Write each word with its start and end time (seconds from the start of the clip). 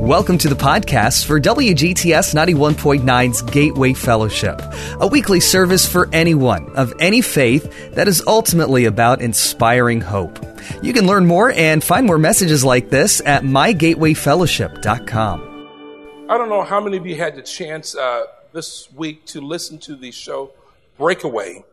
Welcome 0.00 0.38
to 0.38 0.48
the 0.48 0.54
podcast 0.54 1.26
for 1.26 1.40
WGTS 1.40 2.32
91.9's 2.32 3.42
Gateway 3.42 3.94
Fellowship, 3.94 4.62
a 5.00 5.08
weekly 5.08 5.40
service 5.40 5.90
for 5.90 6.08
anyone 6.12 6.70
of 6.76 6.94
any 7.00 7.20
faith 7.20 7.94
that 7.94 8.06
is 8.06 8.22
ultimately 8.24 8.84
about 8.84 9.20
inspiring 9.20 10.00
hope. 10.00 10.38
You 10.84 10.92
can 10.92 11.08
learn 11.08 11.26
more 11.26 11.50
and 11.50 11.82
find 11.82 12.06
more 12.06 12.16
messages 12.16 12.64
like 12.64 12.90
this 12.90 13.20
at 13.26 13.42
mygatewayfellowship.com. 13.42 16.26
I 16.30 16.38
don't 16.38 16.48
know 16.48 16.62
how 16.62 16.80
many 16.80 16.96
of 16.96 17.04
you 17.04 17.16
had 17.16 17.34
the 17.34 17.42
chance 17.42 17.96
uh, 17.96 18.26
this 18.52 18.92
week 18.92 19.26
to 19.26 19.40
listen 19.40 19.78
to 19.80 19.96
the 19.96 20.12
show 20.12 20.52
Breakaway 20.96 21.64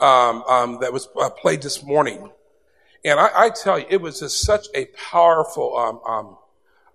um, 0.00 0.42
um, 0.42 0.80
that 0.80 0.92
was 0.92 1.06
uh, 1.16 1.30
played 1.30 1.62
this 1.62 1.84
morning. 1.84 2.32
And 3.04 3.20
I, 3.20 3.30
I, 3.32 3.50
tell 3.50 3.78
you, 3.78 3.86
it 3.88 4.00
was 4.00 4.18
just 4.20 4.44
such 4.44 4.66
a 4.74 4.86
powerful 4.86 5.76
um, 5.76 6.00
um 6.06 6.36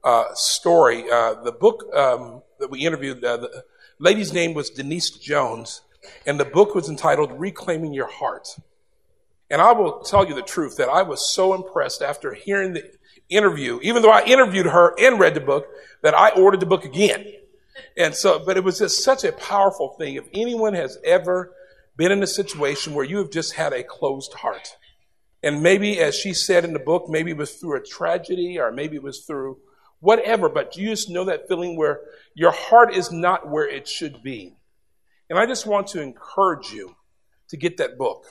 uh, 0.05 0.33
story. 0.35 1.09
Uh, 1.11 1.33
the 1.43 1.51
book 1.51 1.83
um, 1.93 2.43
that 2.59 2.69
we 2.69 2.85
interviewed, 2.85 3.23
uh, 3.23 3.37
the 3.37 3.63
lady's 3.99 4.31
name 4.31 4.53
was 4.53 4.69
Denise 4.69 5.09
Jones, 5.09 5.81
and 6.25 6.39
the 6.39 6.45
book 6.45 6.75
was 6.75 6.87
entitled 6.87 7.31
Reclaiming 7.37 7.93
Your 7.93 8.07
Heart. 8.07 8.47
And 9.49 9.61
I 9.61 9.73
will 9.73 9.99
tell 10.01 10.27
you 10.27 10.35
the 10.35 10.41
truth 10.41 10.77
that 10.77 10.89
I 10.89 11.01
was 11.01 11.33
so 11.33 11.53
impressed 11.53 12.01
after 12.01 12.33
hearing 12.33 12.73
the 12.73 12.83
interview, 13.29 13.79
even 13.81 14.01
though 14.01 14.11
I 14.11 14.23
interviewed 14.23 14.67
her 14.67 14.93
and 14.99 15.19
read 15.19 15.33
the 15.33 15.41
book, 15.41 15.67
that 16.03 16.13
I 16.13 16.29
ordered 16.29 16.59
the 16.59 16.65
book 16.65 16.85
again. 16.85 17.25
And 17.97 18.13
so, 18.13 18.43
but 18.43 18.57
it 18.57 18.63
was 18.63 18.79
just 18.79 19.03
such 19.03 19.23
a 19.23 19.31
powerful 19.31 19.95
thing. 19.97 20.15
If 20.15 20.27
anyone 20.33 20.73
has 20.75 20.97
ever 21.03 21.51
been 21.97 22.11
in 22.11 22.23
a 22.23 22.27
situation 22.27 22.93
where 22.93 23.05
you 23.05 23.17
have 23.17 23.31
just 23.31 23.53
had 23.53 23.73
a 23.73 23.83
closed 23.83 24.33
heart, 24.33 24.77
and 25.41 25.61
maybe, 25.61 25.99
as 25.99 26.15
she 26.15 26.33
said 26.33 26.63
in 26.63 26.73
the 26.73 26.79
book, 26.79 27.07
maybe 27.07 27.31
it 27.31 27.37
was 27.37 27.55
through 27.55 27.77
a 27.77 27.83
tragedy 27.83 28.57
or 28.59 28.71
maybe 28.71 28.95
it 28.95 29.03
was 29.03 29.25
through 29.25 29.57
whatever, 30.05 30.47
but 30.47 30.77
you 30.77 30.89
just 30.89 31.09
know 31.09 31.25
that 31.25 31.47
feeling 31.47 31.75
where 31.75 32.01
your 32.35 32.51
heart 32.51 32.93
is 32.93 33.11
not 33.11 33.49
where 33.49 33.67
it 33.67 33.87
should 33.87 34.21
be. 34.23 34.53
And 35.29 35.37
I 35.39 35.45
just 35.45 35.65
want 35.65 35.87
to 35.87 36.01
encourage 36.01 36.71
you 36.71 36.95
to 37.49 37.57
get 37.57 37.75
that 37.77 37.97
book. 37.97 38.25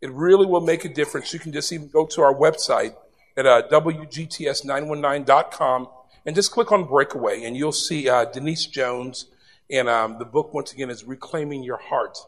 It 0.00 0.10
really 0.12 0.46
will 0.46 0.60
make 0.60 0.84
a 0.84 0.88
difference. 0.88 1.32
You 1.32 1.40
can 1.40 1.52
just 1.52 1.72
even 1.72 1.88
go 1.88 2.06
to 2.06 2.22
our 2.22 2.34
website 2.34 2.94
at 3.36 3.46
uh, 3.46 3.62
WGTS919.com 3.68 5.88
and 6.24 6.36
just 6.36 6.52
click 6.52 6.70
on 6.70 6.84
Breakaway, 6.84 7.42
and 7.44 7.56
you'll 7.56 7.72
see 7.72 8.08
uh, 8.08 8.26
Denise 8.26 8.66
Jones. 8.66 9.26
And 9.70 9.88
um, 9.88 10.18
the 10.18 10.24
book, 10.24 10.54
once 10.54 10.72
again, 10.72 10.90
is 10.90 11.02
Reclaiming 11.04 11.64
Your 11.64 11.78
Heart. 11.78 12.18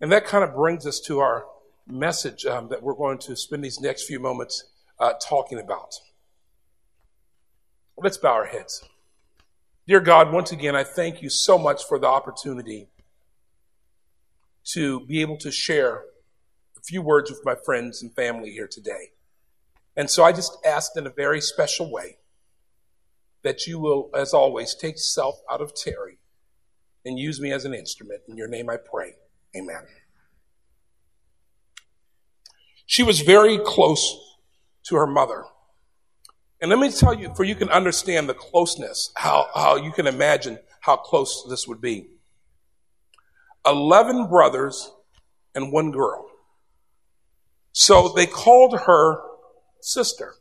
And 0.00 0.10
that 0.10 0.26
kind 0.26 0.42
of 0.42 0.52
brings 0.54 0.84
us 0.86 0.98
to 1.00 1.20
our 1.20 1.46
message 1.86 2.44
um, 2.44 2.66
that 2.68 2.82
we're 2.82 2.94
going 2.94 3.18
to 3.18 3.36
spend 3.36 3.62
these 3.64 3.80
next 3.80 4.02
few 4.04 4.18
moments 4.18 4.64
uh, 4.98 5.12
talking 5.22 5.60
about. 5.60 6.00
Let's 7.98 8.18
bow 8.18 8.32
our 8.32 8.44
heads. 8.44 8.84
Dear 9.86 10.00
God, 10.00 10.30
once 10.30 10.52
again, 10.52 10.76
I 10.76 10.84
thank 10.84 11.22
you 11.22 11.30
so 11.30 11.56
much 11.56 11.84
for 11.84 11.98
the 11.98 12.06
opportunity 12.06 12.88
to 14.64 15.00
be 15.06 15.22
able 15.22 15.38
to 15.38 15.50
share 15.50 16.02
a 16.76 16.80
few 16.84 17.00
words 17.00 17.30
with 17.30 17.40
my 17.44 17.54
friends 17.54 18.02
and 18.02 18.14
family 18.14 18.50
here 18.50 18.68
today. 18.68 19.12
And 19.96 20.10
so 20.10 20.24
I 20.24 20.32
just 20.32 20.58
ask 20.64 20.92
in 20.96 21.06
a 21.06 21.10
very 21.10 21.40
special 21.40 21.90
way 21.90 22.18
that 23.42 23.66
you 23.66 23.78
will, 23.78 24.10
as 24.14 24.34
always, 24.34 24.74
take 24.74 24.98
self 24.98 25.40
out 25.50 25.62
of 25.62 25.74
Terry 25.74 26.18
and 27.06 27.18
use 27.18 27.40
me 27.40 27.50
as 27.50 27.64
an 27.64 27.72
instrument. 27.72 28.22
In 28.28 28.36
your 28.36 28.48
name 28.48 28.68
I 28.68 28.76
pray. 28.76 29.14
Amen. 29.56 29.84
She 32.84 33.02
was 33.02 33.20
very 33.20 33.58
close 33.64 34.36
to 34.84 34.96
her 34.96 35.06
mother. 35.06 35.44
And 36.60 36.70
let 36.70 36.78
me 36.78 36.90
tell 36.90 37.14
you, 37.14 37.34
for 37.34 37.44
you 37.44 37.54
can 37.54 37.68
understand 37.68 38.28
the 38.28 38.34
closeness, 38.34 39.12
how, 39.16 39.48
how 39.54 39.76
you 39.76 39.92
can 39.92 40.06
imagine 40.06 40.58
how 40.80 40.96
close 40.96 41.46
this 41.48 41.68
would 41.68 41.80
be. 41.80 42.08
11 43.66 44.28
brothers 44.28 44.90
and 45.54 45.72
one 45.72 45.90
girl. 45.90 46.26
So 47.72 48.08
they 48.08 48.26
called 48.26 48.78
her 48.86 49.20
sister. 49.80 50.34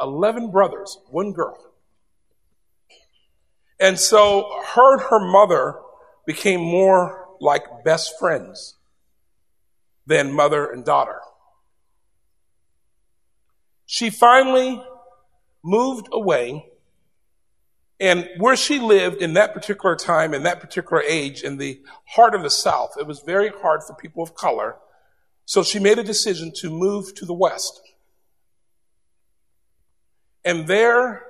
11 0.00 0.50
brothers, 0.50 0.98
one 1.10 1.32
girl. 1.32 1.58
And 3.78 3.98
so 3.98 4.50
her 4.74 4.94
and 4.94 5.02
her 5.02 5.20
mother 5.20 5.80
became 6.26 6.60
more 6.60 7.28
like 7.40 7.84
best 7.84 8.14
friends 8.18 8.76
than 10.06 10.32
mother 10.32 10.70
and 10.70 10.84
daughter 10.84 11.18
she 13.92 14.08
finally 14.08 14.82
moved 15.62 16.08
away. 16.12 16.66
And 18.00 18.26
where 18.38 18.56
she 18.56 18.78
lived 18.78 19.20
in 19.20 19.34
that 19.34 19.52
particular 19.52 19.96
time, 19.96 20.32
in 20.32 20.44
that 20.44 20.60
particular 20.60 21.02
age, 21.02 21.42
in 21.42 21.58
the 21.58 21.82
heart 22.06 22.34
of 22.34 22.42
the 22.42 22.48
South, 22.48 22.94
it 22.98 23.06
was 23.06 23.20
very 23.20 23.50
hard 23.50 23.82
for 23.82 23.94
people 23.94 24.22
of 24.22 24.34
color. 24.34 24.76
So 25.44 25.62
she 25.62 25.78
made 25.78 25.98
a 25.98 26.02
decision 26.02 26.52
to 26.60 26.70
move 26.70 27.14
to 27.16 27.26
the 27.26 27.34
West. 27.34 27.82
And 30.42 30.66
there 30.66 31.26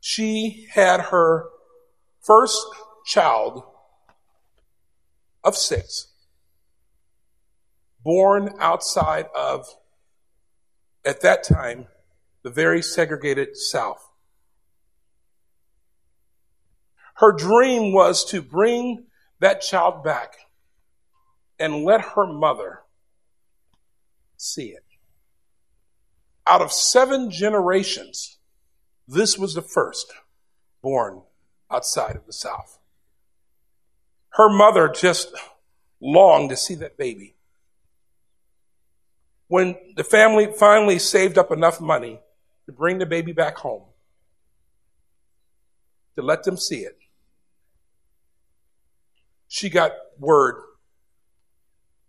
she 0.00 0.66
had 0.72 1.00
her 1.00 1.44
first 2.22 2.60
child 3.06 3.62
of 5.44 5.56
six, 5.56 6.08
born 8.02 8.56
outside 8.58 9.26
of 9.32 9.68
at 11.04 11.20
that 11.20 11.44
time, 11.44 11.86
the 12.42 12.50
very 12.50 12.82
segregated 12.82 13.56
South. 13.56 14.10
Her 17.16 17.32
dream 17.32 17.92
was 17.92 18.24
to 18.30 18.42
bring 18.42 19.06
that 19.40 19.60
child 19.60 20.02
back 20.02 20.36
and 21.58 21.84
let 21.84 22.00
her 22.00 22.26
mother 22.26 22.80
see 24.36 24.68
it. 24.68 24.84
Out 26.46 26.60
of 26.60 26.72
seven 26.72 27.30
generations, 27.30 28.38
this 29.06 29.38
was 29.38 29.54
the 29.54 29.62
first 29.62 30.12
born 30.82 31.22
outside 31.70 32.16
of 32.16 32.26
the 32.26 32.32
South. 32.32 32.78
Her 34.30 34.50
mother 34.50 34.88
just 34.88 35.32
longed 36.00 36.50
to 36.50 36.56
see 36.56 36.74
that 36.74 36.98
baby 36.98 37.33
when 39.54 39.76
the 39.94 40.02
family 40.02 40.52
finally 40.52 40.98
saved 40.98 41.38
up 41.38 41.52
enough 41.52 41.80
money 41.80 42.18
to 42.66 42.72
bring 42.72 42.98
the 42.98 43.06
baby 43.06 43.30
back 43.30 43.56
home, 43.58 43.84
to 46.16 46.22
let 46.22 46.42
them 46.42 46.56
see 46.56 46.80
it, 46.80 46.98
she 49.46 49.70
got 49.70 49.92
word 50.18 50.56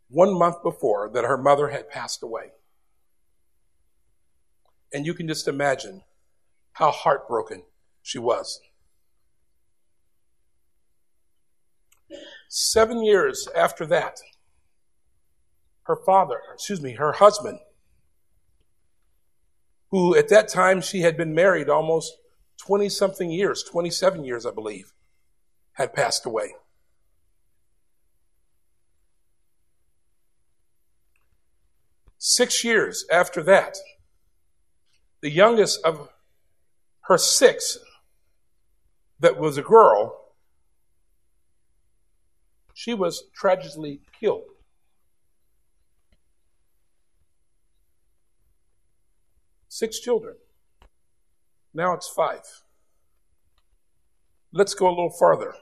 one 0.10 0.34
month 0.36 0.64
before 0.64 1.08
that 1.14 1.24
her 1.24 1.38
mother 1.38 1.68
had 1.68 1.88
passed 1.88 2.24
away. 2.24 2.46
And 4.92 5.06
you 5.06 5.14
can 5.14 5.28
just 5.28 5.48
imagine 5.48 6.02
how 6.72 6.90
heartbroken 6.90 7.62
she 8.02 8.18
was. 8.18 8.60
Seven 12.50 13.06
years 13.06 13.48
after 13.56 13.86
that, 13.86 14.18
her 15.86 15.96
father, 15.96 16.42
excuse 16.54 16.82
me, 16.82 16.94
her 16.94 17.14
husband, 17.14 17.60
who 19.92 20.16
at 20.16 20.30
that 20.30 20.48
time 20.48 20.82
she 20.82 21.02
had 21.02 21.16
been 21.16 21.34
married 21.34 21.70
almost 21.70 22.18
20 22.58 22.90
something 22.90 23.32
years, 23.32 23.64
27 23.64 24.24
years, 24.24 24.46
I 24.46 24.52
believe, 24.52 24.94
had 25.74 25.94
passed 25.94 26.26
away. 26.26 26.56
Six 32.18 32.64
years 32.64 33.06
after 33.12 33.44
that, 33.44 33.78
the 35.22 35.30
youngest 35.30 35.80
of 35.86 36.10
her 37.02 37.20
six, 37.20 37.78
that 39.20 39.38
was 39.38 39.58
a 39.58 39.62
girl, 39.62 40.34
she 42.74 42.94
was 42.96 43.24
tragically 43.34 44.02
killed. 44.20 44.55
Six 49.76 50.00
children. 50.00 50.36
Now 51.74 51.94
it's 51.96 52.08
five. 52.08 52.46
Let's 54.54 54.74
go 54.74 54.88
a 54.88 54.90
little 54.90 55.10
farther. 55.10 55.54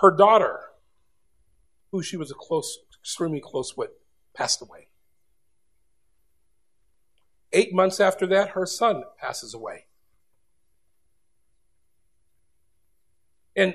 Her 0.00 0.10
daughter, 0.10 0.60
who 1.90 2.02
she 2.02 2.18
was 2.18 2.30
a 2.30 2.34
close, 2.34 2.80
extremely 3.00 3.40
close 3.40 3.78
with, 3.78 3.92
passed 4.34 4.60
away. 4.60 4.88
Eight 7.54 7.72
months 7.72 7.98
after 7.98 8.26
that, 8.26 8.50
her 8.50 8.66
son 8.66 9.04
passes 9.18 9.54
away. 9.54 9.86
And 13.56 13.74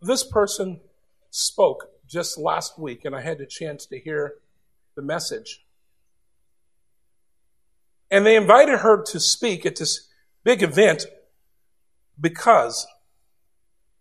this 0.00 0.22
person 0.22 0.80
spoke 1.28 1.90
just 2.06 2.38
last 2.38 2.78
week, 2.78 3.04
and 3.04 3.16
I 3.16 3.22
had 3.22 3.38
the 3.38 3.46
chance 3.46 3.84
to 3.86 3.98
hear 3.98 4.34
the 5.00 5.06
message. 5.06 5.64
And 8.10 8.26
they 8.26 8.36
invited 8.36 8.80
her 8.80 9.02
to 9.02 9.20
speak 9.20 9.64
at 9.64 9.76
this 9.76 10.08
big 10.44 10.62
event 10.62 11.06
because 12.20 12.86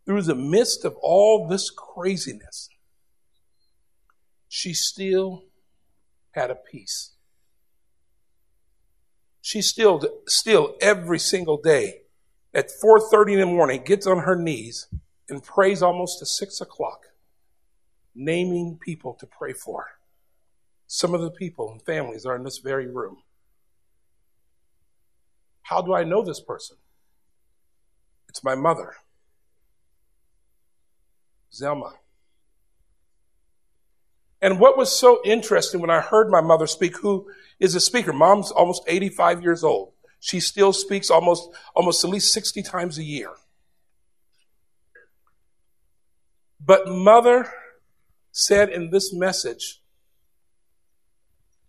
through 0.05 0.23
the 0.23 0.35
midst 0.35 0.83
of 0.83 0.95
all 1.01 1.47
this 1.47 1.69
craziness, 1.69 2.69
she 4.47 4.73
still 4.73 5.45
had 6.31 6.49
a 6.49 6.55
peace. 6.55 7.11
She 9.41 9.61
still, 9.61 10.01
still 10.27 10.75
every 10.81 11.19
single 11.19 11.61
day 11.61 12.01
at 12.53 12.69
4.30 12.83 13.33
in 13.33 13.39
the 13.39 13.45
morning 13.45 13.83
gets 13.85 14.07
on 14.07 14.19
her 14.19 14.35
knees 14.35 14.87
and 15.29 15.43
prays 15.43 15.83
almost 15.83 16.19
to 16.19 16.25
6 16.25 16.61
o'clock, 16.61 17.05
naming 18.15 18.79
people 18.81 19.13
to 19.19 19.27
pray 19.27 19.53
for. 19.53 19.98
Some 20.91 21.13
of 21.13 21.21
the 21.21 21.29
people 21.29 21.71
and 21.71 21.79
families 21.83 22.25
are 22.25 22.35
in 22.35 22.43
this 22.43 22.57
very 22.57 22.87
room. 22.87 23.17
How 25.61 25.83
do 25.83 25.93
I 25.93 26.03
know 26.03 26.23
this 26.23 26.41
person? 26.41 26.77
It's 28.27 28.43
my 28.43 28.55
mother, 28.55 28.95
Zelma. 31.53 31.93
And 34.41 34.59
what 34.59 34.79
was 34.79 34.97
so 34.97 35.21
interesting 35.23 35.79
when 35.79 35.91
I 35.91 36.01
heard 36.01 36.31
my 36.31 36.41
mother 36.41 36.65
speak, 36.65 36.97
who 36.97 37.29
is 37.59 37.75
a 37.75 37.79
speaker, 37.79 38.11
mom's 38.11 38.49
almost 38.49 38.81
85 38.87 39.43
years 39.43 39.63
old. 39.63 39.93
She 40.19 40.39
still 40.39 40.73
speaks 40.73 41.11
almost, 41.11 41.51
almost 41.75 42.03
at 42.03 42.09
least 42.09 42.33
60 42.33 42.63
times 42.63 42.97
a 42.97 43.03
year. 43.03 43.29
But 46.59 46.87
mother 46.87 47.51
said 48.31 48.69
in 48.69 48.89
this 48.89 49.13
message 49.13 49.78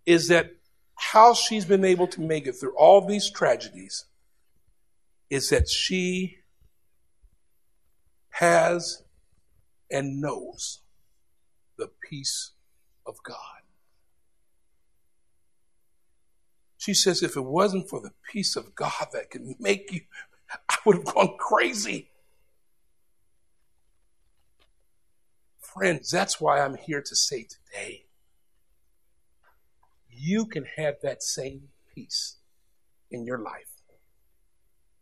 is 0.05 0.27
that 0.29 0.55
how 0.95 1.33
she's 1.33 1.65
been 1.65 1.85
able 1.85 2.07
to 2.07 2.21
make 2.21 2.47
it 2.47 2.53
through 2.53 2.75
all 2.77 3.05
these 3.05 3.29
tragedies 3.29 4.05
is 5.29 5.49
that 5.49 5.67
she 5.67 6.37
has 8.29 9.03
and 9.89 10.21
knows 10.21 10.79
the 11.77 11.89
peace 12.09 12.51
of 13.05 13.15
God. 13.23 13.35
She 16.77 16.93
says, 16.93 17.21
if 17.21 17.35
it 17.35 17.45
wasn't 17.45 17.89
for 17.89 17.99
the 18.01 18.11
peace 18.31 18.55
of 18.55 18.73
God 18.73 19.07
that 19.13 19.29
could 19.29 19.43
make 19.59 19.91
you, 19.91 20.01
I 20.69 20.77
would 20.85 20.97
have 20.97 21.05
gone 21.05 21.35
crazy. 21.37 22.09
Friends, 25.59 26.09
that's 26.09 26.41
why 26.41 26.59
I'm 26.59 26.75
here 26.75 27.01
to 27.01 27.15
say 27.15 27.43
today 27.43 28.05
you 30.21 30.45
can 30.45 30.65
have 30.77 30.95
that 31.01 31.23
same 31.23 31.69
peace 31.95 32.37
in 33.09 33.25
your 33.25 33.39
life. 33.39 33.65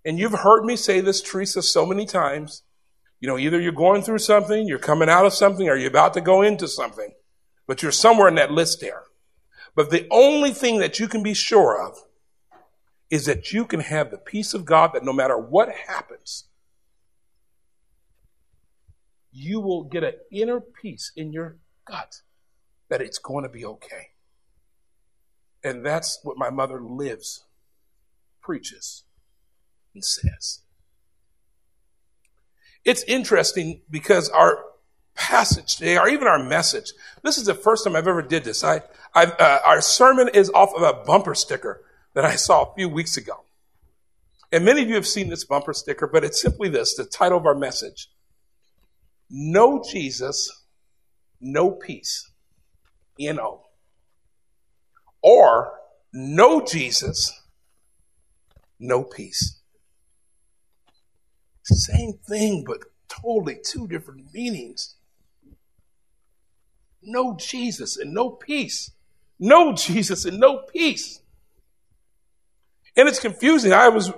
And 0.05 0.17
you've 0.17 0.33
heard 0.33 0.63
me 0.63 0.77
say 0.77 1.01
this, 1.01 1.21
Teresa, 1.21 1.61
so 1.61 1.85
many 1.85 2.05
times. 2.05 2.63
You 3.19 3.27
know, 3.27 3.37
either 3.37 3.59
you're 3.59 3.73
going 3.73 4.01
through 4.01 4.19
something, 4.19 4.65
you're 4.65 4.79
coming 4.79 5.09
out 5.09 5.25
of 5.25 5.33
something, 5.33 5.67
or 5.67 5.75
you're 5.75 5.89
about 5.89 6.13
to 6.13 6.21
go 6.21 6.41
into 6.41 6.69
something. 6.69 7.11
But 7.67 7.83
you're 7.83 7.91
somewhere 7.91 8.29
in 8.29 8.35
that 8.35 8.51
list 8.51 8.79
there. 8.79 9.03
But 9.75 9.89
the 9.89 10.07
only 10.09 10.51
thing 10.51 10.79
that 10.79 10.99
you 10.99 11.09
can 11.09 11.21
be 11.21 11.33
sure 11.33 11.85
of 11.85 11.97
is 13.09 13.25
that 13.25 13.51
you 13.51 13.65
can 13.65 13.81
have 13.81 14.11
the 14.11 14.17
peace 14.17 14.53
of 14.53 14.63
God 14.63 14.91
that 14.93 15.03
no 15.03 15.11
matter 15.11 15.37
what 15.37 15.69
happens, 15.87 16.45
you 19.33 19.59
will 19.59 19.83
get 19.83 20.03
an 20.03 20.13
inner 20.31 20.61
peace 20.61 21.11
in 21.17 21.33
your 21.33 21.57
gut 21.85 22.21
that 22.89 23.01
it's 23.01 23.17
going 23.17 23.43
to 23.43 23.49
be 23.49 23.65
okay. 23.65 24.11
And 25.63 25.85
that's 25.85 26.19
what 26.23 26.37
my 26.37 26.49
mother 26.49 26.81
lives, 26.81 27.43
preaches, 28.41 29.03
and 29.93 30.03
says. 30.03 30.61
It's 32.85 33.03
interesting 33.03 33.81
because 33.89 34.29
our 34.29 34.63
passage 35.15 35.75
today, 35.75 35.97
or 35.97 36.07
even 36.07 36.27
our 36.27 36.41
message, 36.41 36.93
this 37.23 37.37
is 37.37 37.45
the 37.45 37.53
first 37.53 37.83
time 37.83 37.95
I've 37.95 38.07
ever 38.07 38.21
did 38.21 38.45
this. 38.45 38.63
I, 38.63 38.81
uh, 39.13 39.59
our 39.65 39.81
sermon 39.81 40.29
is 40.33 40.49
off 40.51 40.73
of 40.73 40.81
a 40.81 41.03
bumper 41.03 41.35
sticker 41.35 41.83
that 42.13 42.23
I 42.23 42.35
saw 42.35 42.63
a 42.63 42.73
few 42.75 42.87
weeks 42.87 43.17
ago. 43.17 43.43
And 44.51 44.65
many 44.65 44.81
of 44.81 44.87
you 44.87 44.95
have 44.95 45.05
seen 45.07 45.29
this 45.29 45.43
bumper 45.43 45.73
sticker, 45.73 46.07
but 46.07 46.23
it's 46.23 46.41
simply 46.41 46.69
this, 46.69 46.95
the 46.95 47.05
title 47.05 47.37
of 47.37 47.45
our 47.45 47.53
message. 47.53 48.09
No 49.29 49.83
Jesus, 49.83 50.63
no 51.41 51.71
peace. 51.71 52.31
N-O 53.19 53.68
or 55.21 55.73
no 56.13 56.61
Jesus, 56.61 57.31
no 58.79 59.03
peace. 59.03 59.59
Same 61.63 62.13
thing, 62.27 62.63
but 62.65 62.79
totally 63.07 63.59
two 63.63 63.87
different 63.87 64.33
meanings. 64.33 64.95
No 67.01 67.35
Jesus 67.39 67.97
and 67.97 68.13
no 68.13 68.31
peace. 68.31 68.91
No 69.39 69.73
Jesus 69.73 70.25
and 70.25 70.39
no 70.39 70.57
peace. 70.57 71.21
And 72.97 73.07
it's 73.07 73.19
confusing. 73.19 73.71
I 73.71 73.89
was 73.89 74.11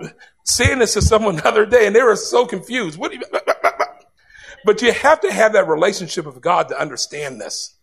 saying 0.44 0.78
this 0.78 0.94
to 0.94 1.02
someone 1.02 1.36
the 1.36 1.46
other 1.46 1.66
day 1.66 1.86
and 1.86 1.94
they 1.94 2.02
were 2.02 2.16
so 2.16 2.46
confused. 2.46 2.98
What 2.98 3.12
do 3.12 3.18
you, 3.18 3.24
but 4.64 4.82
you 4.82 4.92
have 4.92 5.20
to 5.20 5.32
have 5.32 5.52
that 5.52 5.68
relationship 5.68 6.26
with 6.26 6.40
God 6.40 6.68
to 6.68 6.80
understand 6.80 7.40
this 7.40 7.76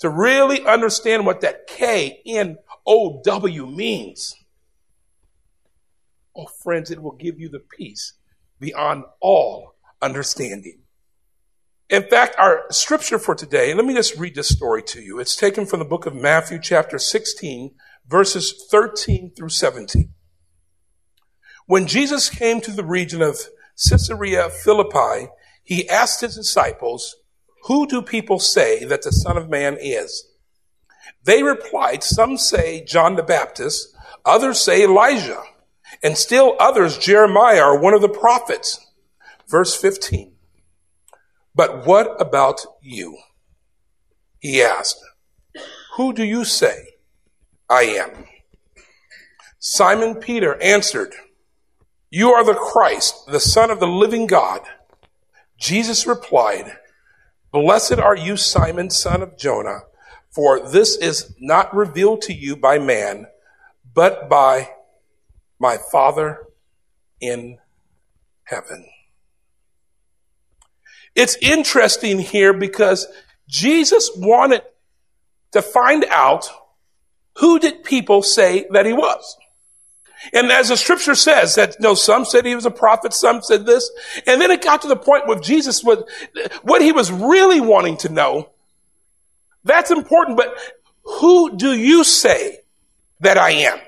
to 0.00 0.10
really 0.10 0.66
understand 0.66 1.24
what 1.24 1.40
that 1.42 1.66
K 1.66 2.20
N 2.26 2.58
O 2.86 3.22
W 3.24 3.66
means. 3.66 4.34
Oh, 6.36 6.46
friends, 6.46 6.90
it 6.90 7.02
will 7.02 7.16
give 7.16 7.38
you 7.38 7.48
the 7.48 7.60
peace 7.60 8.14
beyond 8.58 9.04
all 9.20 9.74
understanding. 10.02 10.80
In 11.88 12.04
fact, 12.04 12.36
our 12.38 12.66
scripture 12.70 13.18
for 13.18 13.34
today, 13.34 13.74
let 13.74 13.84
me 13.84 13.94
just 13.94 14.16
read 14.16 14.36
this 14.36 14.48
story 14.48 14.82
to 14.84 15.00
you. 15.00 15.18
It's 15.18 15.34
taken 15.34 15.66
from 15.66 15.80
the 15.80 15.84
book 15.84 16.06
of 16.06 16.14
Matthew, 16.14 16.60
chapter 16.62 16.98
16, 16.98 17.72
verses 18.06 18.66
13 18.70 19.32
through 19.36 19.48
17. 19.48 20.14
When 21.66 21.86
Jesus 21.86 22.30
came 22.30 22.60
to 22.60 22.70
the 22.70 22.84
region 22.84 23.22
of 23.22 23.38
Caesarea 23.88 24.50
Philippi, 24.50 25.30
he 25.64 25.88
asked 25.88 26.20
his 26.20 26.36
disciples, 26.36 27.16
who 27.64 27.86
do 27.86 28.02
people 28.02 28.38
say 28.38 28.84
that 28.84 29.02
the 29.02 29.12
Son 29.12 29.36
of 29.36 29.48
Man 29.48 29.76
is? 29.80 30.26
They 31.24 31.42
replied, 31.42 32.02
Some 32.02 32.36
say 32.36 32.84
John 32.84 33.16
the 33.16 33.22
Baptist, 33.22 33.94
others 34.24 34.60
say 34.60 34.84
Elijah, 34.84 35.42
and 36.02 36.16
still 36.16 36.56
others 36.58 36.98
Jeremiah 36.98 37.64
or 37.64 37.78
one 37.78 37.94
of 37.94 38.00
the 38.00 38.08
prophets. 38.08 38.86
Verse 39.48 39.76
15. 39.76 40.32
But 41.54 41.86
what 41.86 42.20
about 42.20 42.64
you? 42.80 43.18
He 44.38 44.62
asked, 44.62 45.00
Who 45.96 46.12
do 46.12 46.24
you 46.24 46.44
say 46.44 46.94
I 47.68 47.82
am? 47.82 48.24
Simon 49.58 50.14
Peter 50.14 50.60
answered, 50.62 51.12
You 52.08 52.30
are 52.30 52.44
the 52.44 52.54
Christ, 52.54 53.26
the 53.26 53.40
Son 53.40 53.70
of 53.70 53.80
the 53.80 53.88
living 53.88 54.26
God. 54.26 54.62
Jesus 55.58 56.06
replied, 56.06 56.72
Blessed 57.52 57.98
are 57.98 58.16
you, 58.16 58.36
Simon, 58.36 58.90
son 58.90 59.22
of 59.22 59.36
Jonah, 59.36 59.80
for 60.30 60.68
this 60.68 60.96
is 60.96 61.34
not 61.40 61.74
revealed 61.74 62.22
to 62.22 62.32
you 62.32 62.54
by 62.56 62.78
man, 62.78 63.26
but 63.92 64.28
by 64.28 64.70
my 65.58 65.76
Father 65.90 66.46
in 67.20 67.58
heaven. 68.44 68.86
It's 71.14 71.36
interesting 71.40 72.20
here 72.20 72.52
because 72.52 73.06
Jesus 73.48 74.10
wanted 74.16 74.62
to 75.52 75.60
find 75.60 76.04
out 76.08 76.48
who 77.38 77.58
did 77.58 77.82
people 77.82 78.22
say 78.22 78.66
that 78.70 78.86
he 78.86 78.92
was. 78.92 79.36
And 80.32 80.52
as 80.52 80.68
the 80.68 80.76
scripture 80.76 81.14
says 81.14 81.54
that, 81.54 81.76
you 81.78 81.82
know, 81.82 81.94
some 81.94 82.24
said 82.24 82.44
he 82.44 82.54
was 82.54 82.66
a 82.66 82.70
prophet, 82.70 83.14
some 83.14 83.42
said 83.42 83.64
this. 83.64 83.90
And 84.26 84.40
then 84.40 84.50
it 84.50 84.62
got 84.62 84.82
to 84.82 84.88
the 84.88 84.96
point 84.96 85.26
with 85.26 85.42
Jesus, 85.42 85.82
what 85.82 86.82
he 86.82 86.92
was 86.92 87.10
really 87.10 87.60
wanting 87.60 87.96
to 87.98 88.10
know. 88.10 88.50
That's 89.64 89.90
important, 89.90 90.36
but 90.36 90.54
who 91.04 91.56
do 91.56 91.74
you 91.74 92.04
say 92.04 92.58
that 93.20 93.38
I 93.38 93.50
am? 93.50 93.78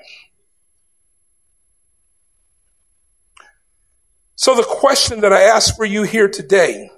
So 4.35 4.55
the 4.55 4.63
question 4.63 5.21
that 5.21 5.31
I 5.31 5.41
ask 5.41 5.75
for 5.75 5.85
you 5.85 6.03
here 6.03 6.27
today, 6.27 6.89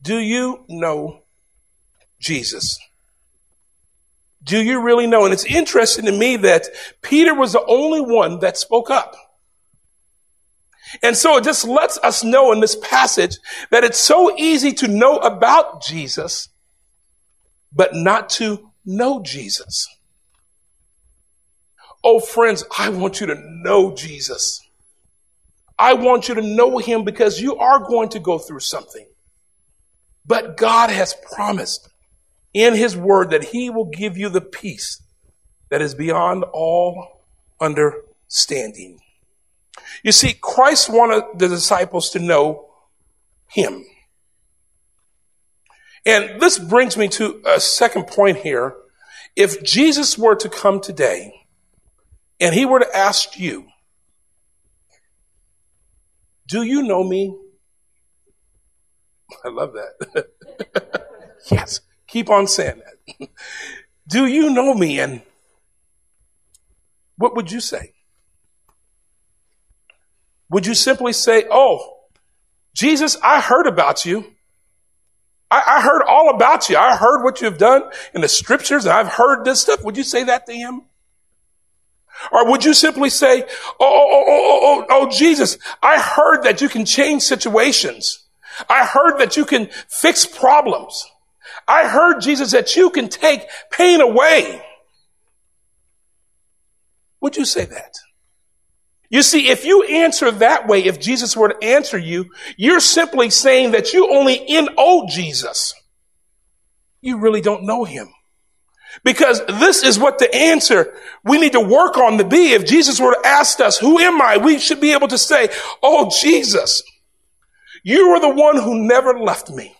do 0.00 0.18
you 0.18 0.64
know 0.68 1.22
Jesus? 2.18 2.78
Do 4.44 4.60
you 4.62 4.80
really 4.80 5.06
know? 5.06 5.24
And 5.24 5.32
it's 5.32 5.44
interesting 5.44 6.06
to 6.06 6.12
me 6.12 6.36
that 6.36 6.66
Peter 7.00 7.34
was 7.34 7.52
the 7.52 7.64
only 7.64 8.00
one 8.00 8.40
that 8.40 8.56
spoke 8.56 8.90
up. 8.90 9.14
And 11.02 11.16
so 11.16 11.36
it 11.36 11.44
just 11.44 11.66
lets 11.66 11.96
us 11.98 12.24
know 12.24 12.52
in 12.52 12.60
this 12.60 12.76
passage 12.76 13.38
that 13.70 13.84
it's 13.84 13.98
so 13.98 14.36
easy 14.36 14.72
to 14.74 14.88
know 14.88 15.16
about 15.16 15.82
Jesus, 15.82 16.48
but 17.72 17.94
not 17.94 18.28
to 18.30 18.70
know 18.84 19.22
Jesus. 19.22 19.88
Oh, 22.04 22.18
friends, 22.18 22.64
I 22.76 22.88
want 22.88 23.20
you 23.20 23.28
to 23.28 23.36
know 23.36 23.94
Jesus. 23.94 24.60
I 25.78 25.94
want 25.94 26.28
you 26.28 26.34
to 26.34 26.42
know 26.42 26.78
him 26.78 27.04
because 27.04 27.40
you 27.40 27.56
are 27.56 27.78
going 27.78 28.08
to 28.10 28.18
go 28.18 28.38
through 28.38 28.60
something. 28.60 29.06
But 30.26 30.56
God 30.56 30.90
has 30.90 31.14
promised 31.32 31.88
in 32.52 32.74
his 32.74 32.96
word 32.96 33.30
that 33.30 33.44
he 33.44 33.70
will 33.70 33.86
give 33.86 34.16
you 34.16 34.28
the 34.28 34.40
peace 34.40 35.02
that 35.70 35.80
is 35.80 35.94
beyond 35.94 36.44
all 36.52 37.22
understanding. 37.60 39.00
You 40.02 40.12
see, 40.12 40.34
Christ 40.34 40.90
wanted 40.90 41.38
the 41.38 41.48
disciples 41.48 42.10
to 42.10 42.18
know 42.18 42.68
him. 43.48 43.84
And 46.04 46.40
this 46.40 46.58
brings 46.58 46.96
me 46.96 47.08
to 47.08 47.40
a 47.46 47.60
second 47.60 48.06
point 48.06 48.38
here. 48.38 48.74
If 49.36 49.62
Jesus 49.62 50.18
were 50.18 50.34
to 50.34 50.48
come 50.48 50.80
today 50.80 51.46
and 52.40 52.54
he 52.54 52.66
were 52.66 52.80
to 52.80 52.96
ask 52.96 53.38
you, 53.38 53.66
do 56.48 56.62
you 56.62 56.82
know 56.82 57.04
me? 57.04 57.34
I 59.44 59.48
love 59.48 59.72
that. 59.72 60.26
yes. 61.50 61.80
Keep 62.12 62.28
on 62.28 62.46
saying 62.46 62.82
that. 62.84 63.28
do 64.06 64.26
you 64.26 64.50
know 64.50 64.74
me? 64.74 65.00
And 65.00 65.22
what 67.16 67.34
would 67.34 67.50
you 67.50 67.58
say? 67.58 67.94
Would 70.50 70.66
you 70.66 70.74
simply 70.74 71.14
say, 71.14 71.46
Oh, 71.50 72.00
Jesus, 72.74 73.16
I 73.22 73.40
heard 73.40 73.66
about 73.66 74.04
you. 74.04 74.26
I, 75.50 75.62
I, 75.66 75.80
heard 75.80 76.02
all 76.02 76.28
about 76.28 76.68
you. 76.68 76.76
I 76.76 76.96
heard 76.96 77.24
what 77.24 77.40
you've 77.40 77.56
done 77.56 77.84
in 78.12 78.20
the 78.20 78.28
scriptures 78.28 78.84
and 78.84 78.92
I've 78.92 79.08
heard 79.08 79.46
this 79.46 79.62
stuff. 79.62 79.82
Would 79.82 79.96
you 79.96 80.04
say 80.04 80.24
that 80.24 80.44
to 80.46 80.52
him? 80.52 80.82
Or 82.30 82.50
would 82.50 82.62
you 82.62 82.74
simply 82.74 83.08
say, 83.08 83.42
oh, 83.42 83.46
oh, 83.80 84.08
oh, 84.10 84.24
oh, 84.28 84.60
oh, 84.62 84.86
oh, 84.86 84.86
oh 84.90 85.10
Jesus, 85.10 85.56
I 85.82 85.98
heard 85.98 86.42
that 86.42 86.60
you 86.60 86.68
can 86.68 86.84
change 86.84 87.22
situations. 87.22 88.26
I 88.68 88.84
heard 88.84 89.16
that 89.16 89.38
you 89.38 89.46
can 89.46 89.70
fix 89.88 90.26
problems. 90.26 91.06
I 91.66 91.88
heard, 91.88 92.20
Jesus, 92.20 92.52
that 92.52 92.76
you 92.76 92.90
can 92.90 93.08
take 93.08 93.42
pain 93.70 94.00
away. 94.00 94.62
Would 97.20 97.36
you 97.36 97.44
say 97.44 97.64
that? 97.64 97.94
You 99.08 99.22
see, 99.22 99.50
if 99.50 99.64
you 99.64 99.82
answer 99.84 100.30
that 100.30 100.66
way, 100.66 100.84
if 100.84 100.98
Jesus 100.98 101.36
were 101.36 101.48
to 101.48 101.64
answer 101.64 101.98
you, 101.98 102.30
you're 102.56 102.80
simply 102.80 103.28
saying 103.28 103.72
that 103.72 103.92
you 103.92 104.10
only 104.10 104.34
in 104.34 104.70
owe 104.78 105.06
Jesus. 105.06 105.74
You 107.02 107.18
really 107.18 107.42
don't 107.42 107.64
know 107.64 107.84
him. 107.84 108.08
Because 109.04 109.44
this 109.46 109.82
is 109.82 109.98
what 109.98 110.18
the 110.18 110.34
answer 110.34 110.94
we 111.24 111.38
need 111.38 111.52
to 111.52 111.60
work 111.60 111.96
on 111.96 112.18
to 112.18 112.24
be. 112.24 112.52
If 112.52 112.64
Jesus 112.64 113.00
were 113.00 113.14
to 113.14 113.26
ask 113.26 113.60
us, 113.60 113.78
who 113.78 113.98
am 113.98 114.20
I? 114.20 114.38
We 114.38 114.58
should 114.58 114.80
be 114.80 114.92
able 114.92 115.08
to 115.08 115.18
say, 115.18 115.48
oh, 115.82 116.10
Jesus, 116.10 116.82
you 117.82 118.08
are 118.08 118.20
the 118.20 118.34
one 118.34 118.56
who 118.56 118.86
never 118.86 119.18
left 119.18 119.50
me. 119.50 119.74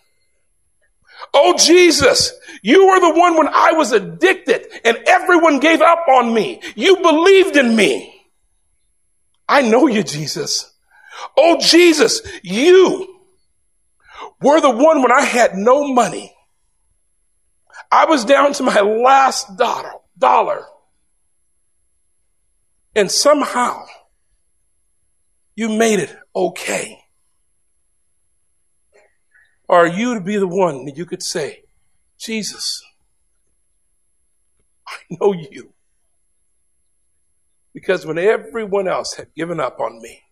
Oh, 1.33 1.55
Jesus, 1.57 2.33
you 2.61 2.87
were 2.87 2.99
the 2.99 3.19
one 3.19 3.37
when 3.37 3.47
I 3.47 3.71
was 3.73 3.91
addicted 3.91 4.67
and 4.85 4.97
everyone 5.07 5.59
gave 5.59 5.81
up 5.81 6.05
on 6.07 6.33
me. 6.33 6.61
You 6.75 6.97
believed 6.97 7.57
in 7.57 7.75
me. 7.75 8.13
I 9.49 9.61
know 9.61 9.87
you, 9.87 10.03
Jesus. 10.03 10.71
Oh, 11.37 11.57
Jesus, 11.59 12.21
you 12.43 13.19
were 14.41 14.61
the 14.61 14.69
one 14.69 15.01
when 15.01 15.11
I 15.11 15.21
had 15.21 15.55
no 15.55 15.91
money 15.91 16.33
I 17.93 18.05
was 18.05 18.25
down 18.25 18.53
to 18.53 18.63
my 18.63 18.81
last 18.81 19.55
dollar, 19.55 19.91
dollar. 20.17 20.65
And 22.95 23.11
somehow 23.11 23.85
you 25.55 25.69
made 25.69 25.99
it 25.99 26.17
okay. 26.35 27.02
Or 29.73 29.87
you 29.87 30.13
to 30.13 30.21
be 30.21 30.37
the 30.37 30.45
one 30.45 30.85
that 30.85 30.97
you 30.97 31.05
could 31.07 31.23
say, 31.23 31.63
Jesus, 32.19 32.83
I 34.87 34.97
know 35.09 35.33
you. 35.33 35.73
Because 37.73 38.05
when 38.05 38.19
everyone 38.19 38.87
else 38.87 39.15
had 39.15 39.33
given 39.33 39.59
up 39.59 39.79
on 39.79 39.99
me, 39.99 40.25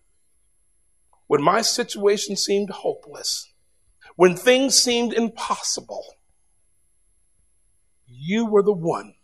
when 1.26 1.42
my 1.42 1.60
situation 1.60 2.36
seemed 2.36 2.70
hopeless, 2.70 3.50
when 4.14 4.36
things 4.36 4.76
seemed 4.80 5.12
impossible, 5.12 6.04
you 8.06 8.46
were 8.46 8.62
the 8.62 8.70
one 8.70 9.14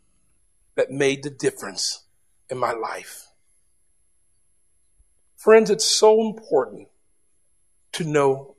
that 0.74 0.90
made 0.90 1.22
the 1.22 1.30
difference 1.30 2.06
in 2.50 2.58
my 2.58 2.72
life. 2.72 3.28
Friends, 5.36 5.70
it's 5.70 5.84
so 5.84 6.20
important 6.20 6.88
to 7.92 8.02
know 8.02 8.56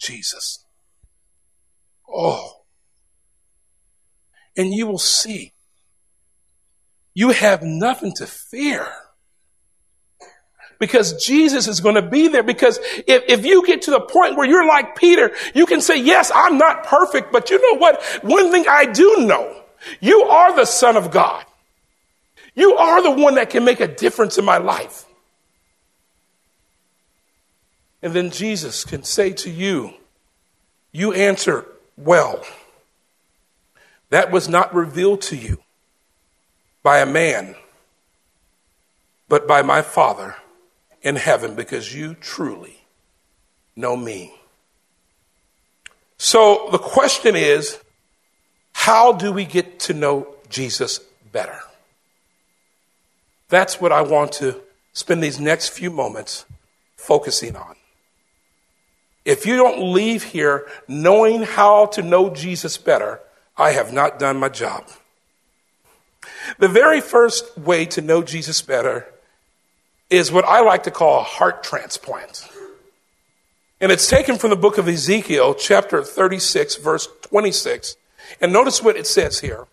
Jesus. 0.00 0.65
Oh. 2.08 2.52
And 4.56 4.72
you 4.72 4.86
will 4.86 4.98
see 4.98 5.52
you 7.16 7.30
have 7.30 7.62
nothing 7.62 8.12
to 8.16 8.26
fear 8.26 8.86
because 10.78 11.24
Jesus 11.24 11.66
is 11.66 11.80
going 11.80 11.94
to 11.94 12.02
be 12.02 12.28
there. 12.28 12.42
Because 12.42 12.78
if, 13.06 13.24
if 13.26 13.46
you 13.46 13.66
get 13.66 13.82
to 13.82 13.90
the 13.90 14.00
point 14.00 14.36
where 14.36 14.46
you're 14.46 14.66
like 14.66 14.96
Peter, 14.96 15.32
you 15.54 15.64
can 15.64 15.80
say, 15.80 15.98
yes, 15.98 16.30
I'm 16.34 16.58
not 16.58 16.84
perfect, 16.84 17.32
but 17.32 17.48
you 17.48 17.58
know 17.58 17.78
what? 17.78 18.02
One 18.22 18.50
thing 18.50 18.66
I 18.68 18.84
do 18.84 19.16
know 19.20 19.62
you 20.00 20.22
are 20.24 20.54
the 20.54 20.66
Son 20.66 20.96
of 20.96 21.10
God. 21.10 21.44
You 22.54 22.76
are 22.76 23.02
the 23.02 23.10
one 23.10 23.36
that 23.36 23.50
can 23.50 23.64
make 23.64 23.80
a 23.80 23.88
difference 23.88 24.36
in 24.36 24.44
my 24.44 24.58
life. 24.58 25.06
And 28.02 28.12
then 28.12 28.30
Jesus 28.30 28.84
can 28.84 29.04
say 29.04 29.32
to 29.32 29.50
you, 29.50 29.94
You 30.92 31.12
answer 31.12 31.66
well. 31.96 32.44
That 34.10 34.30
was 34.30 34.48
not 34.48 34.74
revealed 34.74 35.22
to 35.22 35.36
you 35.36 35.58
by 36.82 36.98
a 36.98 37.06
man, 37.06 37.56
but 39.28 39.48
by 39.48 39.62
my 39.62 39.82
Father 39.82 40.36
in 41.02 41.16
heaven, 41.16 41.54
because 41.54 41.94
you 41.94 42.14
truly 42.14 42.82
know 43.74 43.96
me. 43.96 44.34
So 46.18 46.68
the 46.70 46.78
question 46.78 47.36
is 47.36 47.78
how 48.72 49.12
do 49.12 49.32
we 49.32 49.44
get 49.44 49.80
to 49.80 49.94
know 49.94 50.34
Jesus 50.48 51.00
better? 51.32 51.58
That's 53.48 53.80
what 53.80 53.92
I 53.92 54.02
want 54.02 54.32
to 54.32 54.60
spend 54.92 55.22
these 55.22 55.40
next 55.40 55.70
few 55.70 55.90
moments 55.90 56.44
focusing 56.96 57.56
on. 57.56 57.76
If 59.26 59.44
you 59.44 59.56
don't 59.56 59.92
leave 59.92 60.22
here 60.22 60.68
knowing 60.86 61.42
how 61.42 61.86
to 61.86 62.02
know 62.02 62.30
Jesus 62.30 62.78
better, 62.78 63.20
I 63.56 63.72
have 63.72 63.92
not 63.92 64.20
done 64.20 64.36
my 64.36 64.48
job. 64.48 64.88
The 66.58 66.68
very 66.68 67.00
first 67.00 67.58
way 67.58 67.86
to 67.86 68.00
know 68.00 68.22
Jesus 68.22 68.62
better 68.62 69.04
is 70.08 70.30
what 70.30 70.44
I 70.44 70.60
like 70.60 70.84
to 70.84 70.92
call 70.92 71.18
a 71.18 71.24
heart 71.24 71.64
transplant. 71.64 72.48
And 73.80 73.90
it's 73.90 74.08
taken 74.08 74.38
from 74.38 74.50
the 74.50 74.56
book 74.56 74.78
of 74.78 74.86
Ezekiel, 74.86 75.54
chapter 75.54 76.04
36, 76.04 76.76
verse 76.76 77.08
26. 77.22 77.96
And 78.40 78.52
notice 78.52 78.80
what 78.80 78.96
it 78.96 79.08
says 79.08 79.40
here 79.40 79.66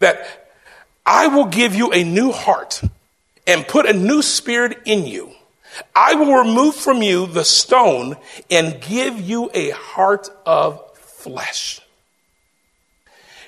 that 0.00 0.50
I 1.06 1.28
will 1.28 1.46
give 1.46 1.74
you 1.74 1.92
a 1.92 2.04
new 2.04 2.30
heart 2.30 2.82
and 3.46 3.66
put 3.66 3.86
a 3.86 3.94
new 3.94 4.20
spirit 4.20 4.82
in 4.84 5.06
you. 5.06 5.35
I 5.94 6.14
will 6.14 6.34
remove 6.34 6.74
from 6.74 7.02
you 7.02 7.26
the 7.26 7.44
stone 7.44 8.16
and 8.50 8.80
give 8.80 9.20
you 9.20 9.50
a 9.52 9.70
heart 9.70 10.28
of 10.44 10.96
flesh. 10.96 11.80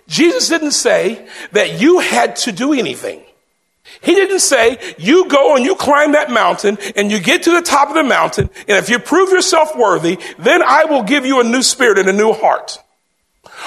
Jesus 0.07 0.49
didn't 0.49 0.73
say 0.73 1.29
that 1.53 1.81
you 1.81 1.99
had 2.01 2.37
to 2.37 2.53
do 2.53 2.73
anything. 2.73 3.23
He 4.01 4.15
didn't 4.15 4.41
say, 4.41 4.95
you 4.99 5.29
go 5.29 5.57
and 5.57 5.65
you 5.65 5.75
climb 5.75 6.13
that 6.13 6.31
mountain 6.31 6.79
and 6.97 7.11
you 7.11 7.21
get 7.21 7.45
to 7.45 7.51
the 7.51 7.63
top 7.63 7.89
of 7.89 7.95
the 7.95 8.05
mountain, 8.05 8.51
and 8.69 8.77
if 8.77 8.91
you 8.91 8.99
prove 8.99 9.31
yourself 9.31 9.75
worthy, 9.77 10.19
then 10.39 10.63
I 10.63 10.85
will 10.85 11.03
give 11.03 11.25
you 11.25 11.41
a 11.41 11.45
new 11.45 11.63
spirit 11.63 11.99
and 11.99 12.09
a 12.09 12.13
new 12.13 12.33
heart. 12.33 12.79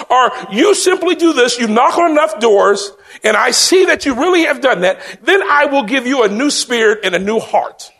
Or 0.09 0.31
you 0.51 0.73
simply 0.75 1.15
do 1.15 1.33
this, 1.33 1.59
you 1.59 1.67
knock 1.67 1.97
on 1.97 2.11
enough 2.11 2.39
doors, 2.39 2.91
and 3.23 3.35
I 3.35 3.51
see 3.51 3.85
that 3.85 4.05
you 4.05 4.13
really 4.15 4.43
have 4.43 4.61
done 4.61 4.81
that, 4.81 5.01
then 5.23 5.41
I 5.43 5.65
will 5.65 5.83
give 5.83 6.07
you 6.07 6.23
a 6.23 6.29
new 6.29 6.49
spirit 6.49 6.99
and 7.03 7.15
a 7.15 7.19
new 7.19 7.39
heart. 7.39 7.91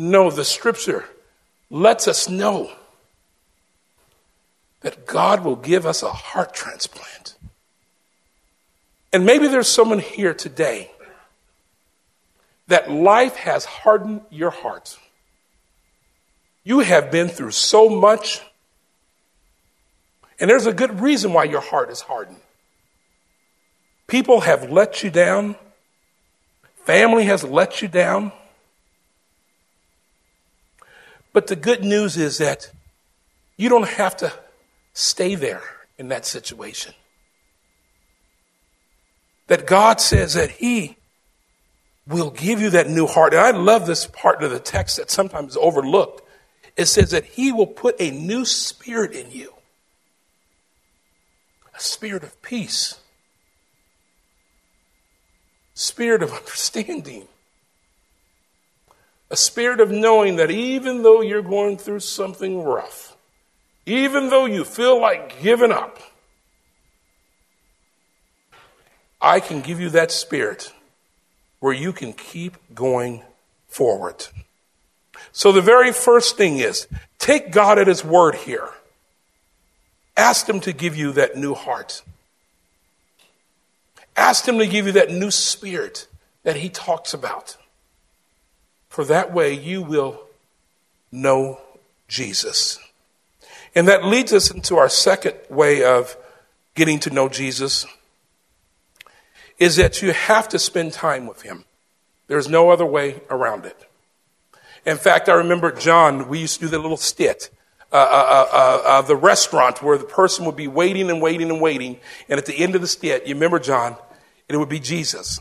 No, 0.00 0.30
the 0.30 0.46
scripture 0.46 1.04
lets 1.68 2.08
us 2.08 2.26
know 2.26 2.72
that 4.80 5.04
God 5.04 5.44
will 5.44 5.56
give 5.56 5.84
us 5.84 6.02
a 6.02 6.08
heart 6.08 6.54
transplant. 6.54 7.34
And 9.12 9.26
maybe 9.26 9.46
there's 9.46 9.68
someone 9.68 9.98
here 9.98 10.32
today 10.32 10.90
that 12.66 12.90
life 12.90 13.36
has 13.36 13.66
hardened 13.66 14.22
your 14.30 14.48
heart. 14.48 14.98
You 16.64 16.80
have 16.80 17.10
been 17.10 17.28
through 17.28 17.50
so 17.50 17.90
much 17.90 18.40
and 20.38 20.48
there's 20.48 20.64
a 20.64 20.72
good 20.72 21.02
reason 21.02 21.34
why 21.34 21.44
your 21.44 21.60
heart 21.60 21.90
is 21.90 22.00
hardened. 22.00 22.40
People 24.06 24.40
have 24.40 24.70
let 24.70 25.02
you 25.02 25.10
down. 25.10 25.56
Family 26.86 27.24
has 27.24 27.44
let 27.44 27.82
you 27.82 27.88
down. 27.88 28.32
But 31.32 31.46
the 31.46 31.56
good 31.56 31.84
news 31.84 32.16
is 32.16 32.38
that 32.38 32.70
you 33.56 33.68
don't 33.68 33.88
have 33.88 34.16
to 34.18 34.32
stay 34.92 35.34
there 35.34 35.62
in 35.98 36.08
that 36.08 36.26
situation. 36.26 36.94
That 39.46 39.66
God 39.66 40.00
says 40.00 40.34
that 40.34 40.50
He 40.50 40.96
will 42.06 42.30
give 42.30 42.60
you 42.60 42.70
that 42.70 42.88
new 42.88 43.06
heart. 43.06 43.34
And 43.34 43.42
I 43.42 43.50
love 43.50 43.86
this 43.86 44.06
part 44.06 44.42
of 44.42 44.50
the 44.50 44.58
text 44.58 44.96
that 44.96 45.10
sometimes 45.10 45.52
is 45.52 45.56
overlooked. 45.56 46.22
It 46.76 46.86
says 46.86 47.10
that 47.10 47.24
He 47.24 47.52
will 47.52 47.66
put 47.66 47.96
a 48.00 48.10
new 48.10 48.44
spirit 48.44 49.12
in 49.12 49.30
you 49.30 49.52
a 51.80 51.82
spirit 51.82 52.22
of 52.22 52.40
peace, 52.42 53.00
spirit 55.74 56.22
of 56.22 56.32
understanding, 56.38 57.26
a 59.30 59.36
spirit 59.36 59.80
of 59.80 59.90
knowing 59.90 60.36
that 60.36 60.50
even 60.50 61.02
though 61.02 61.20
you're 61.20 61.42
going 61.42 61.76
through 61.76 62.00
something 62.00 62.62
rough, 62.62 63.16
even 63.86 64.28
though 64.28 64.46
you 64.46 64.64
feel 64.64 65.00
like 65.00 65.40
giving 65.40 65.72
up, 65.72 65.98
I 69.20 69.40
can 69.40 69.60
give 69.60 69.80
you 69.80 69.90
that 69.90 70.10
spirit 70.10 70.72
where 71.60 71.72
you 71.72 71.92
can 71.92 72.12
keep 72.12 72.56
going 72.74 73.22
forward. 73.68 74.26
So 75.32 75.52
the 75.52 75.60
very 75.60 75.92
first 75.92 76.36
thing 76.36 76.58
is 76.58 76.88
take 77.18 77.52
God 77.52 77.78
at 77.78 77.86
His 77.86 78.04
word 78.04 78.34
here. 78.34 78.70
Ask 80.16 80.48
Him 80.48 80.60
to 80.60 80.72
give 80.72 80.96
you 80.96 81.12
that 81.12 81.36
new 81.36 81.54
heart. 81.54 82.02
Ask 84.16 84.46
Him 84.48 84.58
to 84.58 84.66
give 84.66 84.86
you 84.86 84.92
that 84.92 85.10
new 85.10 85.30
spirit 85.30 86.08
that 86.42 86.56
He 86.56 86.68
talks 86.68 87.14
about. 87.14 87.56
For 88.90 89.04
that 89.04 89.32
way 89.32 89.54
you 89.54 89.82
will 89.82 90.20
know 91.10 91.60
Jesus. 92.08 92.78
And 93.74 93.88
that 93.88 94.04
leads 94.04 94.32
us 94.32 94.50
into 94.50 94.76
our 94.76 94.88
second 94.88 95.36
way 95.48 95.84
of 95.84 96.16
getting 96.74 96.98
to 97.00 97.10
know 97.10 97.28
Jesus 97.28 97.86
is 99.58 99.76
that 99.76 100.02
you 100.02 100.12
have 100.12 100.48
to 100.48 100.58
spend 100.58 100.92
time 100.92 101.26
with 101.26 101.42
him. 101.42 101.64
There's 102.26 102.48
no 102.48 102.70
other 102.70 102.84
way 102.84 103.20
around 103.30 103.64
it. 103.64 103.76
In 104.84 104.96
fact, 104.96 105.28
I 105.28 105.34
remember 105.34 105.70
John, 105.70 106.28
we 106.28 106.40
used 106.40 106.54
to 106.54 106.60
do 106.62 106.68
the 106.68 106.78
little 106.78 106.96
stint. 106.96 107.50
Uh, 107.92 107.96
uh, 107.96 108.48
uh, 108.52 108.82
uh, 108.88 109.02
the 109.02 109.16
restaurant 109.16 109.82
where 109.82 109.98
the 109.98 110.04
person 110.04 110.44
would 110.46 110.56
be 110.56 110.68
waiting 110.68 111.10
and 111.10 111.20
waiting 111.20 111.50
and 111.50 111.60
waiting. 111.60 111.98
And 112.28 112.38
at 112.38 112.46
the 112.46 112.56
end 112.56 112.74
of 112.74 112.80
the 112.80 112.86
stint, 112.86 113.26
you 113.26 113.34
remember 113.34 113.58
John, 113.58 113.96
it 114.48 114.56
would 114.56 114.68
be 114.68 114.80
Jesus. 114.80 115.40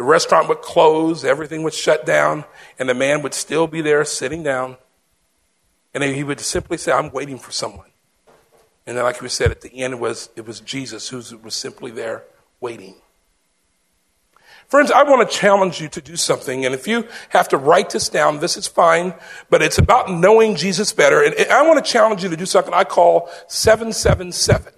The 0.00 0.06
restaurant 0.06 0.48
would 0.48 0.62
close, 0.62 1.26
everything 1.26 1.62
would 1.62 1.74
shut 1.74 2.06
down, 2.06 2.46
and 2.78 2.88
the 2.88 2.94
man 2.94 3.20
would 3.20 3.34
still 3.34 3.66
be 3.66 3.82
there 3.82 4.02
sitting 4.06 4.42
down. 4.42 4.78
And 5.92 6.02
he 6.02 6.24
would 6.24 6.40
simply 6.40 6.78
say, 6.78 6.90
I'm 6.90 7.10
waiting 7.10 7.38
for 7.38 7.52
someone. 7.52 7.90
And 8.86 8.96
then, 8.96 9.04
like 9.04 9.20
we 9.20 9.28
said, 9.28 9.50
at 9.50 9.60
the 9.60 9.68
end, 9.82 9.92
it 9.92 10.00
was, 10.00 10.30
it 10.36 10.46
was 10.46 10.60
Jesus 10.60 11.10
who 11.10 11.18
was 11.42 11.54
simply 11.54 11.90
there 11.90 12.24
waiting. 12.60 12.94
Friends, 14.68 14.90
I 14.90 15.02
want 15.02 15.30
to 15.30 15.36
challenge 15.36 15.82
you 15.82 15.88
to 15.90 16.00
do 16.00 16.16
something. 16.16 16.64
And 16.64 16.74
if 16.74 16.88
you 16.88 17.06
have 17.28 17.48
to 17.48 17.58
write 17.58 17.90
this 17.90 18.08
down, 18.08 18.40
this 18.40 18.56
is 18.56 18.66
fine, 18.66 19.12
but 19.50 19.60
it's 19.60 19.76
about 19.76 20.10
knowing 20.10 20.56
Jesus 20.56 20.94
better. 20.94 21.22
And 21.22 21.34
I 21.50 21.60
want 21.60 21.84
to 21.84 21.92
challenge 21.92 22.22
you 22.22 22.30
to 22.30 22.38
do 22.38 22.46
something 22.46 22.72
I 22.72 22.84
call 22.84 23.28
777. 23.48 24.72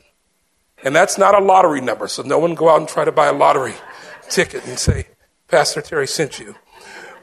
And 0.83 0.97
that's 0.97 1.17
not 1.17 1.41
a 1.41 1.45
lottery 1.45 1.81
number, 1.81 2.09
so 2.09 2.25
no 2.25 2.41
one 2.41 2.57
go 2.57 2.69
out 2.69 2.81
and 2.81 2.89
try 2.89 3.05
to 3.05 3.13
buy 3.13 3.29
a 3.29 3.33
lottery 3.33 3.75
ticket 4.29 4.67
and 4.67 4.77
say, 4.77 5.07
Pastor 5.53 5.83
Terry 5.83 6.09
sent 6.09 6.41
you. 6.41 6.57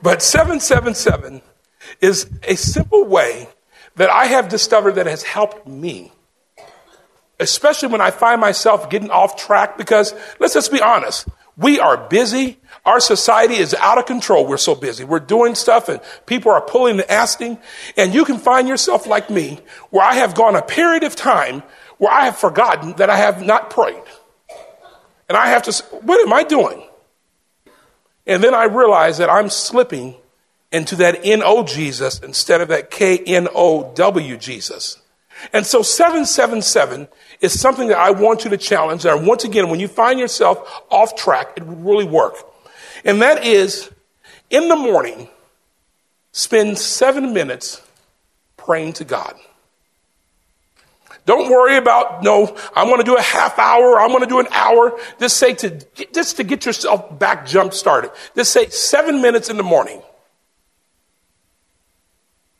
But 0.01 0.21
777 0.21 1.41
is 1.99 2.29
a 2.43 2.55
simple 2.55 3.03
way 3.03 3.49
that 3.97 4.09
I 4.09 4.27
have 4.27 4.47
discovered 4.47 4.93
that 4.93 5.07
has 5.07 5.23
helped 5.23 5.67
me 5.67 6.13
especially 7.39 7.87
when 7.87 8.01
I 8.01 8.11
find 8.11 8.41
myself 8.41 8.89
getting 8.89 9.09
off 9.09 9.35
track 9.35 9.77
because 9.77 10.13
let's 10.39 10.53
just 10.53 10.71
be 10.71 10.81
honest. 10.81 11.27
We 11.57 11.79
are 11.79 11.97
busy. 11.97 12.57
Our 12.85 12.99
society 12.99 13.55
is 13.55 13.73
out 13.73 13.97
of 13.97 14.05
control. 14.05 14.47
We're 14.47 14.57
so 14.57 14.75
busy. 14.75 15.03
We're 15.03 15.19
doing 15.19 15.55
stuff 15.55 15.89
and 15.89 15.99
people 16.25 16.51
are 16.51 16.61
pulling 16.61 16.99
and 16.99 17.09
asking. 17.09 17.59
And 17.97 18.13
you 18.13 18.23
can 18.23 18.37
find 18.37 18.67
yourself 18.67 19.07
like 19.07 19.29
me 19.29 19.59
where 19.89 20.05
I 20.05 20.15
have 20.15 20.35
gone 20.35 20.55
a 20.55 20.61
period 20.61 21.03
of 21.03 21.15
time 21.15 21.63
where 21.97 22.11
I 22.11 22.25
have 22.25 22.37
forgotten 22.37 22.93
that 22.93 23.09
I 23.09 23.17
have 23.17 23.45
not 23.45 23.69
prayed. 23.69 24.01
And 25.27 25.37
I 25.37 25.47
have 25.47 25.63
to 25.63 25.73
say, 25.73 25.85
what 26.01 26.25
am 26.25 26.31
I 26.31 26.43
doing? 26.43 26.88
And 28.27 28.43
then 28.43 28.53
I 28.53 28.65
realize 28.65 29.17
that 29.17 29.29
I'm 29.29 29.49
slipping 29.49 30.15
into 30.71 30.95
that 30.97 31.19
N-O 31.23 31.63
Jesus 31.63 32.19
instead 32.19 32.61
of 32.61 32.67
that 32.67 32.91
K-N-O-W 32.91 34.37
Jesus. 34.37 35.01
And 35.53 35.65
so 35.65 35.81
777 35.81 37.07
is 37.41 37.59
something 37.59 37.87
that 37.87 37.97
I 37.97 38.11
want 38.11 38.43
you 38.43 38.49
to 38.49 38.57
challenge. 38.57 39.05
And 39.05 39.25
once 39.25 39.43
again, 39.43 39.69
when 39.69 39.79
you 39.79 39.87
find 39.87 40.19
yourself 40.19 40.83
off 40.89 41.15
track, 41.15 41.53
it 41.55 41.65
will 41.65 41.75
really 41.75 42.05
work. 42.05 42.35
And 43.05 43.21
that 43.21 43.45
is 43.45 43.89
in 44.49 44.67
the 44.67 44.75
morning, 44.75 45.29
spend 46.31 46.77
seven 46.77 47.33
minutes 47.33 47.81
praying 48.57 48.93
to 48.93 49.05
God. 49.05 49.35
Don't 51.29 51.47
worry 51.47 51.77
about, 51.77 52.23
no, 52.23 52.57
I'm 52.75 52.87
going 52.87 52.97
to 52.97 53.03
do 53.03 53.15
a 53.15 53.21
half 53.21 53.59
hour, 53.59 54.01
I'm 54.01 54.09
going 54.09 54.23
to 54.23 54.27
do 54.27 54.39
an 54.39 54.47
hour. 54.49 54.99
Just 55.19 55.37
say 55.37 55.53
to, 55.53 55.79
just 56.11 56.37
to 56.37 56.43
get 56.43 56.65
yourself 56.65 57.19
back 57.19 57.45
jump 57.45 57.75
started. 57.75 58.09
Just 58.35 58.51
say 58.51 58.67
seven 58.69 59.21
minutes 59.21 59.47
in 59.47 59.55
the 59.55 59.61
morning. 59.61 60.01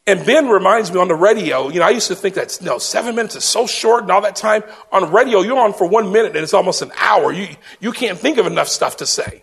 And 0.05 0.23
Ben 0.23 0.49
reminds 0.49 0.91
me 0.91 0.99
on 0.99 1.07
the 1.07 1.15
radio, 1.15 1.69
you 1.69 1.79
know, 1.79 1.87
I 1.87 1.89
used 1.89 2.09
to 2.09 2.15
think 2.15 2.35
that, 2.35 2.59
you 2.61 2.67
know, 2.67 2.77
seven 2.77 3.15
minutes 3.15 3.35
is 3.35 3.43
so 3.43 3.65
short 3.65 4.03
and 4.03 4.11
all 4.11 4.21
that 4.21 4.35
time. 4.35 4.61
On 4.91 5.11
radio, 5.11 5.41
you're 5.41 5.57
on 5.57 5.73
for 5.73 5.87
one 5.87 6.11
minute 6.11 6.35
and 6.35 6.43
it's 6.43 6.53
almost 6.53 6.83
an 6.83 6.91
hour. 6.99 7.31
You, 7.31 7.47
you 7.79 7.91
can't 7.91 8.19
think 8.19 8.37
of 8.37 8.45
enough 8.45 8.67
stuff 8.67 8.97
to 8.97 9.07
say. 9.07 9.41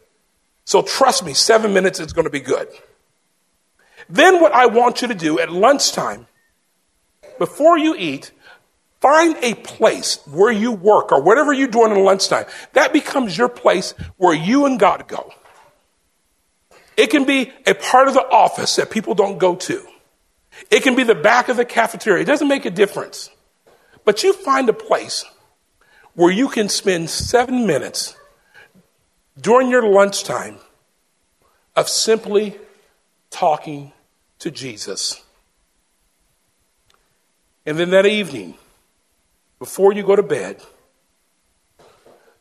So 0.67 0.83
trust 0.83 1.25
me, 1.25 1.35
seven 1.35 1.75
minutes 1.75 1.99
is 1.99 2.13
going 2.13 2.27
to 2.27 2.31
be 2.31 2.39
good. 2.39 2.69
Then 4.09 4.41
what 4.41 4.53
I 4.53 4.67
want 4.67 5.03
you 5.03 5.09
to 5.09 5.17
do 5.17 5.41
at 5.41 5.51
lunchtime, 5.51 6.29
before 7.41 7.77
you 7.77 7.97
eat, 7.99 8.31
find 9.01 9.37
a 9.43 9.55
place 9.55 10.19
where 10.27 10.53
you 10.53 10.73
work 10.73 11.13
or 11.13 11.23
whatever 11.23 11.53
you're 11.53 11.69
doing 11.69 11.93
in 11.93 12.05
lunchtime. 12.05 12.47
That 12.73 12.93
becomes 12.93 13.37
your 13.37 13.49
place 13.49 13.93
where 14.17 14.35
you 14.35 14.67
and 14.67 14.79
God 14.79 15.07
go. 15.09 15.33
It 16.97 17.11
can 17.11 17.25
be 17.25 17.53
a 17.67 17.75
part 17.75 18.09
of 18.09 18.15
the 18.15 18.27
office 18.27 18.77
that 18.77 18.91
people 18.91 19.15
don't 19.15 19.39
go 19.39 19.55
to. 19.57 19.87
It 20.71 20.83
can 20.83 20.95
be 20.95 21.03
the 21.03 21.15
back 21.15 21.49
of 21.49 21.57
the 21.57 21.65
cafeteria. 21.65 22.23
It 22.23 22.27
doesn't 22.27 22.49
make 22.49 22.65
a 22.65 22.71
difference. 22.71 23.31
But 24.05 24.23
you 24.23 24.33
find 24.33 24.69
a 24.69 24.73
place 24.73 25.25
where 26.15 26.33
you 26.33 26.49
can 26.49 26.69
spend 26.69 27.11
seven 27.11 27.67
minutes 27.67 28.17
during 29.39 29.69
your 29.69 29.87
lunchtime 29.87 30.59
of 31.75 31.89
simply 31.89 32.57
talking 33.31 33.93
to 34.39 34.51
Jesus. 34.51 35.23
And 37.67 37.79
then 37.79 37.91
that 37.91 38.07
evening, 38.07 38.55
before 39.59 39.93
you 39.93 40.03
go 40.03 40.17
to 40.17 40.23
bed, 40.23 40.63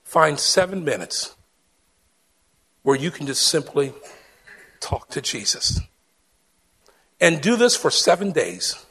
find 0.04 0.40
seven 0.40 0.84
minutes 0.84 1.36
where 2.84 2.96
you 2.96 3.12
can 3.12 3.26
just 3.26 3.48
simply 3.48 3.94
talk 4.80 5.10
to 5.10 5.22
Jesus. 5.22 5.80
And 7.20 7.42
do 7.42 7.56
this 7.56 7.76
for 7.76 7.90
seven 7.90 8.32
days. 8.32 8.86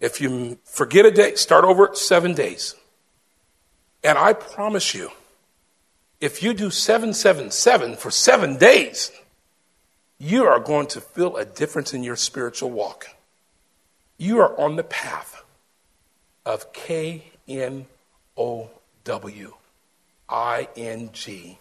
If 0.00 0.20
you 0.20 0.58
forget 0.64 1.06
a 1.06 1.10
day, 1.10 1.36
start 1.36 1.64
over 1.64 1.90
seven 1.94 2.34
days. 2.34 2.74
And 4.02 4.18
I 4.18 4.34
promise 4.34 4.94
you, 4.94 5.10
if 6.20 6.42
you 6.42 6.52
do 6.52 6.70
777 6.70 7.96
for 7.96 8.10
seven 8.10 8.56
days, 8.56 9.10
you 10.18 10.44
are 10.44 10.60
going 10.60 10.86
to 10.88 11.00
feel 11.00 11.36
a 11.36 11.44
difference 11.44 11.94
in 11.94 12.02
your 12.02 12.16
spiritual 12.16 12.70
walk. 12.70 13.08
You 14.18 14.40
are 14.40 14.58
on 14.60 14.76
the 14.76 14.84
path 14.84 15.33
of 16.44 16.72
K 16.72 17.32
N 17.48 17.86
O 18.36 18.70
W 19.04 19.54
I 20.28 20.68
N 20.76 21.10
G, 21.12 21.58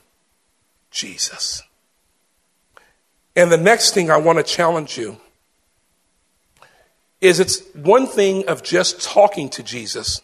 Jesus. 0.92 1.64
And 3.36 3.52
the 3.52 3.58
next 3.58 3.94
thing 3.94 4.12
I 4.12 4.18
want 4.18 4.38
to 4.38 4.44
challenge 4.44 4.98
you 4.98 5.18
is 7.20 7.40
it's 7.40 7.62
one 7.74 8.06
thing 8.06 8.48
of 8.48 8.64
just 8.64 9.02
talking 9.02 9.50
to 9.50 9.64
Jesus. 9.64 10.22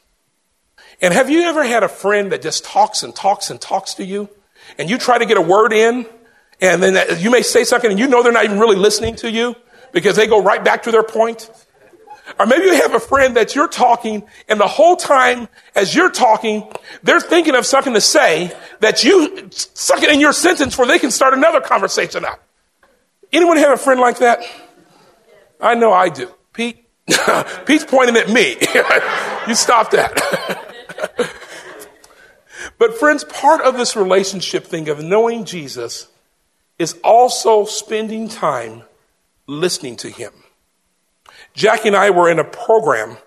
And 1.01 1.13
have 1.13 1.29
you 1.29 1.43
ever 1.43 1.63
had 1.63 1.81
a 1.81 1.87
friend 1.87 2.31
that 2.31 2.41
just 2.41 2.65
talks 2.65 3.03
and 3.03 3.15
talks 3.15 3.49
and 3.49 3.59
talks 3.59 3.95
to 3.95 4.05
you? 4.05 4.29
And 4.77 4.89
you 4.89 4.97
try 4.97 5.17
to 5.17 5.25
get 5.25 5.37
a 5.37 5.41
word 5.41 5.71
in, 5.71 6.05
and 6.61 6.83
then 6.83 7.19
you 7.19 7.31
may 7.31 7.41
say 7.41 7.63
something 7.63 7.89
and 7.89 7.99
you 7.99 8.07
know 8.07 8.21
they're 8.21 8.33
not 8.33 8.43
even 8.43 8.59
really 8.59 8.75
listening 8.75 9.15
to 9.17 9.31
you 9.31 9.55
because 9.93 10.15
they 10.15 10.27
go 10.27 10.43
right 10.43 10.63
back 10.63 10.83
to 10.83 10.91
their 10.91 11.03
point. 11.03 11.49
Or 12.37 12.45
maybe 12.45 12.65
you 12.65 12.75
have 12.75 12.93
a 12.93 12.99
friend 12.99 13.35
that 13.37 13.55
you're 13.55 13.67
talking 13.67 14.23
and 14.47 14.59
the 14.59 14.67
whole 14.67 14.95
time 14.95 15.47
as 15.75 15.95
you're 15.95 16.11
talking, 16.11 16.71
they're 17.03 17.21
thinking 17.21 17.55
of 17.55 17.65
something 17.65 17.93
to 17.93 18.01
say 18.01 18.55
that 18.81 19.03
you 19.03 19.49
suck 19.51 20.03
it 20.03 20.11
in 20.11 20.19
your 20.19 20.33
sentence 20.33 20.77
where 20.77 20.87
they 20.87 20.99
can 20.99 21.11
start 21.11 21.33
another 21.33 21.61
conversation 21.61 22.25
up. 22.25 22.43
Anyone 23.31 23.57
have 23.57 23.71
a 23.71 23.77
friend 23.77 23.99
like 23.99 24.19
that? 24.19 24.43
I 25.59 25.75
know 25.75 25.93
I 25.93 26.09
do. 26.09 26.33
Pete, 26.53 26.85
Pete's 27.65 27.85
pointing 27.85 28.17
at 28.17 28.29
me. 28.29 28.55
you 29.47 29.55
stop 29.55 29.91
that. 29.91 30.75
but 32.77 32.97
friends, 32.97 33.23
part 33.23 33.61
of 33.61 33.77
this 33.77 33.95
relationship 33.95 34.65
thing 34.65 34.89
of 34.89 35.03
knowing 35.03 35.45
Jesus 35.45 36.07
is 36.77 36.97
also 37.03 37.65
spending 37.65 38.29
time 38.29 38.83
listening 39.47 39.97
to 39.97 40.09
him. 40.09 40.31
Jackie 41.53 41.89
and 41.89 41.97
I 41.97 42.09
were 42.09 42.29
in 42.29 42.39
a 42.39 42.43
program 42.43 43.17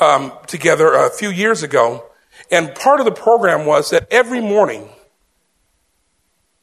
um, 0.00 0.32
together 0.46 0.92
a 0.92 1.10
few 1.10 1.30
years 1.30 1.62
ago, 1.62 2.04
and 2.50 2.74
part 2.74 3.00
of 3.00 3.06
the 3.06 3.12
program 3.12 3.66
was 3.66 3.90
that 3.90 4.06
every 4.10 4.40
morning 4.40 4.88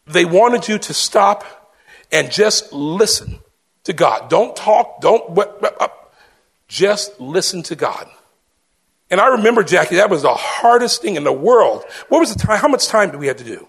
they 0.08 0.26
wanted 0.26 0.68
you 0.68 0.78
to 0.78 0.94
stop 0.94 1.74
and 2.12 2.32
just 2.32 2.72
listen 2.72 3.40
to 3.84 3.94
God. 3.94 4.30
Don't 4.30 4.56
talk, 4.56 5.02
don't, 5.02 5.38
just 6.68 7.20
listen 7.20 7.64
to 7.64 7.76
God. 7.76 8.08
And 9.10 9.22
I 9.22 9.28
remember, 9.28 9.64
Jackie, 9.64 9.96
that 9.96 10.10
was 10.10 10.24
the 10.24 10.34
hardest 10.34 11.02
thing 11.02 11.16
in 11.16 11.24
the 11.24 11.34
world. 11.34 11.84
What 12.10 12.20
was 12.20 12.34
the 12.34 12.40
time? 12.40 12.60
How 12.60 12.68
much 12.68 12.88
time 12.88 13.12
did 13.12 13.20
we 13.20 13.28
have 13.28 13.38
to 13.38 13.44
do? 13.44 13.68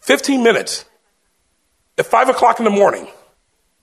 15 0.00 0.42
minutes. 0.42 0.84
At 1.96 2.06
5 2.06 2.30
o'clock 2.30 2.58
in 2.58 2.64
the 2.64 2.70
morning, 2.70 3.06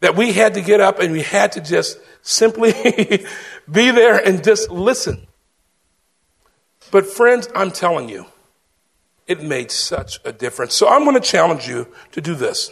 that 0.01 0.15
we 0.15 0.33
had 0.33 0.55
to 0.55 0.61
get 0.61 0.81
up 0.81 0.99
and 0.99 1.13
we 1.13 1.21
had 1.21 1.53
to 1.53 1.61
just 1.61 1.97
simply 2.21 2.73
be 3.71 3.91
there 3.91 4.17
and 4.17 4.43
just 4.43 4.69
listen. 4.69 5.27
But, 6.91 7.05
friends, 7.05 7.47
I'm 7.55 7.71
telling 7.71 8.09
you, 8.09 8.25
it 9.27 9.41
made 9.41 9.71
such 9.71 10.19
a 10.25 10.33
difference. 10.33 10.73
So, 10.73 10.89
I'm 10.89 11.05
going 11.05 11.15
to 11.15 11.21
challenge 11.21 11.67
you 11.67 11.87
to 12.11 12.19
do 12.19 12.35
this. 12.35 12.69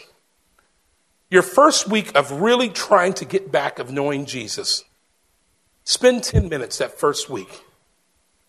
Your 1.29 1.43
first 1.43 1.87
week 1.87 2.13
of 2.15 2.31
really 2.31 2.69
trying 2.69 3.13
to 3.13 3.25
get 3.25 3.51
back 3.51 3.79
of 3.79 3.91
knowing 3.91 4.25
Jesus, 4.25 4.83
spend 5.83 6.23
10 6.23 6.49
minutes 6.49 6.79
that 6.79 6.99
first 6.99 7.29
week 7.29 7.63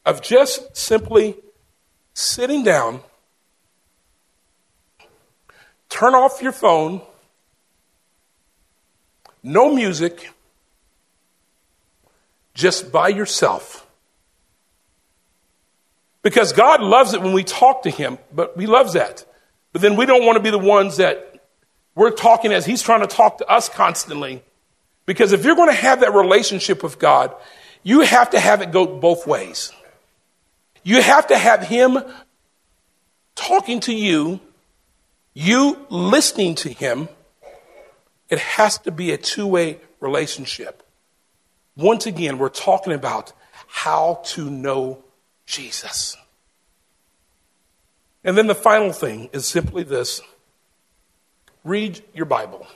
of 0.07 0.23
just 0.23 0.75
simply 0.75 1.37
sitting 2.14 2.64
down, 2.64 3.01
turn 5.90 6.14
off 6.14 6.40
your 6.40 6.53
phone, 6.53 7.03
no 9.42 9.74
music, 9.74 10.31
just 12.55 12.92
by 12.92 13.09
yourself. 13.09 13.87
Because 16.22 16.53
God 16.53 16.83
loves 16.83 17.14
it 17.14 17.22
when 17.22 17.33
we 17.33 17.44
talk 17.44 17.83
to 17.85 17.90
Him, 17.90 18.18
but 18.33 18.55
He 18.59 18.66
loves 18.66 18.92
that. 18.92 19.24
But 19.72 19.83
then 19.83 19.96
we 19.96 20.07
don't 20.07 20.24
want 20.24 20.37
to 20.37 20.42
be 20.42 20.50
the 20.50 20.59
ones 20.59 20.98
that 20.98 21.42
we're 21.94 22.11
talking 22.11 22.53
as 22.53 22.66
He's 22.66 22.83
trying 22.83 23.00
to 23.00 23.07
talk 23.07 23.38
to 23.38 23.46
us 23.46 23.68
constantly. 23.68 24.42
Because 25.07 25.33
if 25.33 25.44
you're 25.44 25.57
going 25.57 25.70
to 25.70 25.74
have 25.74 26.00
that 26.00 26.14
relationship 26.14 26.83
with 26.83 26.98
God, 26.98 27.35
you 27.83 28.00
have 28.00 28.31
to 28.31 28.40
have 28.40 28.61
it 28.61 28.70
go 28.70 28.87
both 28.87 29.26
ways. 29.26 29.72
You 30.83 31.00
have 31.00 31.29
to 31.29 31.38
have 31.38 31.62
Him 31.62 31.98
talking 33.35 33.81
to 33.81 33.94
you, 33.94 34.40
you 35.33 35.87
listening 35.88 36.55
to 36.57 36.68
Him. 36.68 37.09
It 38.31 38.38
has 38.38 38.79
to 38.79 38.90
be 38.90 39.11
a 39.12 39.19
two 39.19 39.47
way 39.47 39.81
relationship. 39.99 40.83
Once 41.77 42.07
again, 42.07 42.38
we're 42.38 42.49
talking 42.49 42.93
about 42.93 43.33
how 43.66 44.21
to 44.25 44.49
know 44.49 45.03
Jesus. 45.47 46.16
And 48.23 48.37
then 48.37 48.47
the 48.47 48.55
final 48.55 48.93
thing 48.93 49.31
is 49.33 49.47
simply 49.47 49.83
this 49.83 50.21
read 51.64 52.03
your 52.14 52.27
Bible. 52.27 52.66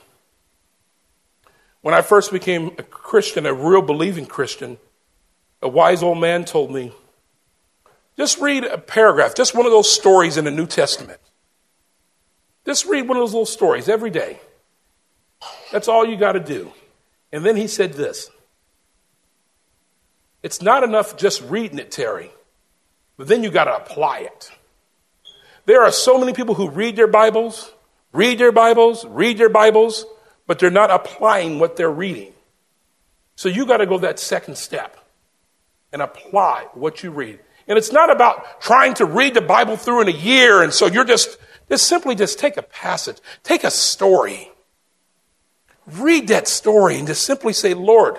When 1.81 1.93
I 1.93 2.01
first 2.01 2.31
became 2.31 2.71
a 2.77 2.83
Christian, 2.83 3.45
a 3.45 3.53
real 3.53 3.81
believing 3.81 4.25
Christian, 4.25 4.77
a 5.61 5.67
wise 5.67 6.01
old 6.01 6.19
man 6.19 6.43
told 6.43 6.71
me 6.71 6.91
just 8.17 8.39
read 8.39 8.63
a 8.63 8.77
paragraph, 8.77 9.35
just 9.35 9.53
one 9.55 9.65
of 9.65 9.71
those 9.71 9.91
stories 9.91 10.37
in 10.37 10.45
the 10.45 10.51
New 10.51 10.65
Testament. 10.65 11.19
Just 12.65 12.85
read 12.85 13.07
one 13.07 13.17
of 13.17 13.21
those 13.21 13.33
little 13.33 13.45
stories 13.45 13.89
every 13.89 14.09
day. 14.09 14.39
That's 15.71 15.87
all 15.87 16.05
you 16.05 16.17
got 16.17 16.33
to 16.33 16.39
do. 16.39 16.71
And 17.31 17.45
then 17.45 17.55
he 17.55 17.67
said 17.67 17.93
this 17.93 18.29
it's 20.43 20.61
not 20.61 20.83
enough 20.83 21.17
just 21.17 21.41
reading 21.41 21.79
it, 21.79 21.91
Terry, 21.91 22.31
but 23.17 23.27
then 23.27 23.43
you 23.43 23.49
got 23.49 23.63
to 23.65 23.75
apply 23.75 24.19
it. 24.19 24.51
There 25.65 25.81
are 25.81 25.91
so 25.91 26.19
many 26.19 26.33
people 26.33 26.53
who 26.53 26.69
read 26.69 26.95
their 26.95 27.07
Bibles, 27.07 27.73
read 28.13 28.37
their 28.37 28.51
Bibles, 28.51 29.05
read 29.05 29.39
their 29.39 29.49
Bibles, 29.49 30.05
but 30.45 30.59
they're 30.59 30.69
not 30.69 30.91
applying 30.91 31.57
what 31.57 31.75
they're 31.75 31.89
reading. 31.91 32.31
So 33.35 33.49
you 33.49 33.65
got 33.65 33.77
to 33.77 33.87
go 33.87 33.97
that 33.97 34.19
second 34.19 34.57
step 34.57 34.95
and 35.91 36.01
apply 36.01 36.67
what 36.73 37.03
you 37.03 37.09
read. 37.09 37.39
And 37.67 37.77
it's 37.77 37.91
not 37.91 38.11
about 38.11 38.61
trying 38.61 38.93
to 38.95 39.05
read 39.05 39.33
the 39.33 39.41
Bible 39.41 39.75
through 39.75 40.01
in 40.01 40.07
a 40.07 40.11
year, 40.11 40.61
and 40.61 40.71
so 40.71 40.85
you're 40.85 41.05
just, 41.05 41.37
just 41.69 41.87
simply 41.87 42.13
just 42.13 42.37
take 42.37 42.57
a 42.57 42.61
passage, 42.61 43.17
take 43.43 43.63
a 43.63 43.71
story, 43.71 44.51
read 45.87 46.27
that 46.29 46.47
story, 46.47 46.97
and 46.97 47.07
just 47.07 47.25
simply 47.25 47.53
say, 47.53 47.73
Lord, 47.73 48.17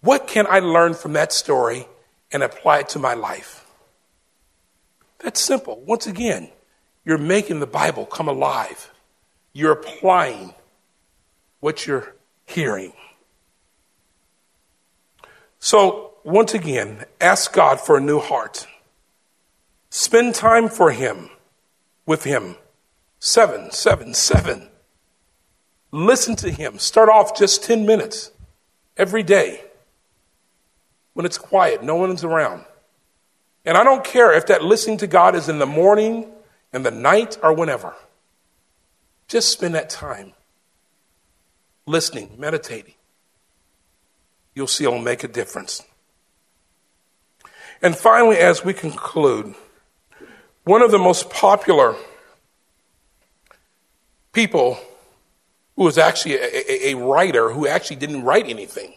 what 0.00 0.26
can 0.26 0.46
I 0.48 0.60
learn 0.60 0.94
from 0.94 1.14
that 1.14 1.32
story 1.32 1.86
and 2.32 2.42
apply 2.42 2.80
it 2.80 2.88
to 2.90 2.98
my 2.98 3.14
life? 3.14 3.66
That's 5.18 5.40
simple. 5.40 5.82
Once 5.86 6.06
again, 6.06 6.50
you're 7.04 7.18
making 7.18 7.60
the 7.60 7.66
Bible 7.66 8.06
come 8.06 8.28
alive. 8.28 8.92
You're 9.52 9.72
applying 9.72 10.54
what 11.60 11.86
you're 11.86 12.14
hearing. 12.44 12.92
So, 15.58 16.12
once 16.22 16.54
again, 16.54 17.04
ask 17.20 17.52
God 17.52 17.80
for 17.80 17.96
a 17.96 18.00
new 18.00 18.20
heart. 18.20 18.66
Spend 19.90 20.34
time 20.34 20.68
for 20.68 20.90
Him, 20.90 21.30
with 22.04 22.24
Him. 22.24 22.56
Seven, 23.18 23.70
seven, 23.70 24.14
seven. 24.14 24.68
Listen 25.96 26.36
to 26.36 26.50
Him. 26.50 26.78
Start 26.78 27.08
off 27.08 27.34
just 27.34 27.64
10 27.64 27.86
minutes 27.86 28.30
every 28.98 29.22
day 29.22 29.62
when 31.14 31.24
it's 31.24 31.38
quiet, 31.38 31.82
no 31.82 31.94
one's 31.94 32.22
around. 32.22 32.66
And 33.64 33.78
I 33.78 33.82
don't 33.82 34.04
care 34.04 34.30
if 34.36 34.44
that 34.48 34.62
listening 34.62 34.98
to 34.98 35.06
God 35.06 35.34
is 35.34 35.48
in 35.48 35.58
the 35.58 35.64
morning, 35.64 36.26
in 36.74 36.82
the 36.82 36.90
night, 36.90 37.38
or 37.42 37.54
whenever. 37.54 37.94
Just 39.26 39.50
spend 39.50 39.74
that 39.74 39.88
time 39.88 40.34
listening, 41.86 42.28
meditating. 42.36 42.94
You'll 44.54 44.66
see 44.66 44.84
it'll 44.84 44.98
make 44.98 45.24
a 45.24 45.28
difference. 45.28 45.82
And 47.80 47.96
finally, 47.96 48.36
as 48.36 48.62
we 48.62 48.74
conclude, 48.74 49.54
one 50.64 50.82
of 50.82 50.90
the 50.90 50.98
most 50.98 51.30
popular 51.30 51.96
people 54.34 54.78
who 55.76 55.84
was 55.84 55.98
actually 55.98 56.34
a, 56.36 56.44
a, 56.44 56.90
a 56.90 56.94
writer 56.96 57.50
who 57.50 57.66
actually 57.66 57.96
didn't 57.96 58.24
write 58.24 58.46
anything 58.48 58.94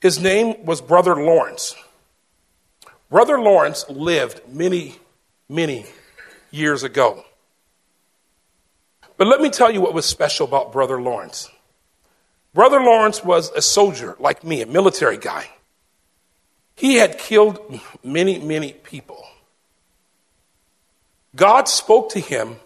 his 0.00 0.20
name 0.20 0.64
was 0.64 0.80
Brother 0.80 1.16
Lawrence. 1.16 1.74
Brother 3.10 3.40
Lawrence 3.40 3.88
lived 3.88 4.40
many, 4.48 4.96
many 5.48 5.86
years 6.50 6.82
ago. 6.82 7.24
But 9.16 9.26
let 9.26 9.40
me 9.40 9.48
tell 9.48 9.70
you 9.70 9.80
what 9.80 9.94
was 9.94 10.04
special 10.04 10.46
about 10.46 10.72
Brother 10.72 11.00
Lawrence. 11.00 11.50
Brother 12.52 12.80
Lawrence 12.80 13.24
was 13.24 13.50
a 13.52 13.62
soldier 13.62 14.16
like 14.18 14.44
me, 14.44 14.62
a 14.62 14.66
military 14.66 15.16
guy. 15.16 15.50
He 16.74 16.96
had 16.96 17.18
killed 17.18 17.80
many, 18.04 18.38
many 18.38 18.72
people. 18.72 19.24
God 21.34 21.68
spoke 21.68 22.10
to 22.10 22.20
him, 22.20 22.56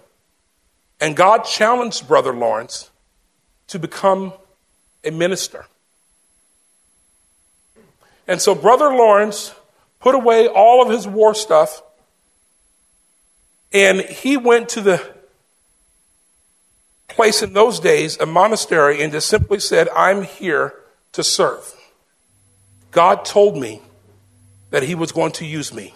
and 1.00 1.16
God 1.16 1.44
challenged 1.44 2.09
Brother 2.09 2.33
Lawrence 2.33 2.89
to 3.70 3.78
become 3.78 4.33
a 5.02 5.11
minister. 5.11 5.66
And 8.28 8.40
so 8.40 8.54
Brother 8.54 8.94
Lawrence 8.94 9.54
put 9.98 10.14
away 10.14 10.46
all 10.46 10.83
of 10.83 10.90
his 10.90 11.06
war 11.06 11.35
stuff 11.35 11.83
and 13.72 14.00
he 14.00 14.37
went 14.37 14.68
to 14.70 14.80
the 14.80 15.14
place 17.09 17.42
in 17.42 17.52
those 17.52 17.80
days, 17.80 18.18
a 18.18 18.26
monastery, 18.26 19.02
and 19.02 19.12
just 19.12 19.28
simply 19.28 19.61
said, 19.61 19.88
I'm 19.90 20.22
here 20.22 20.74
to 21.12 21.22
serve. 21.22 21.74
God 22.90 23.24
told 23.24 23.56
me 23.56 23.83
that 24.70 24.83
he 24.83 24.94
was 24.94 25.12
going 25.12 25.33
to 25.33 25.46
use 25.46 25.72
me. 25.72 25.94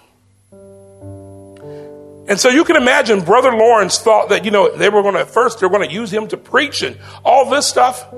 And 2.27 2.41
so 2.41 2.49
you 2.49 2.65
can 2.65 2.77
imagine 2.77 3.21
Brother 3.21 3.53
Lawrence 3.53 3.99
thought 3.99 4.31
that, 4.31 4.47
you 4.47 4.51
know, 4.51 4.75
they 4.75 4.89
were 4.89 5.03
going 5.03 5.15
to, 5.15 5.21
at 5.21 5.31
first, 5.31 5.61
they 5.61 5.67
were 5.67 5.77
going 5.77 5.87
to 5.89 5.95
use 5.95 6.11
him 6.11 6.27
to 6.29 6.39
preach 6.39 6.83
and 6.83 6.99
all 7.23 7.51
this 7.51 7.67
stuff. 7.67 8.13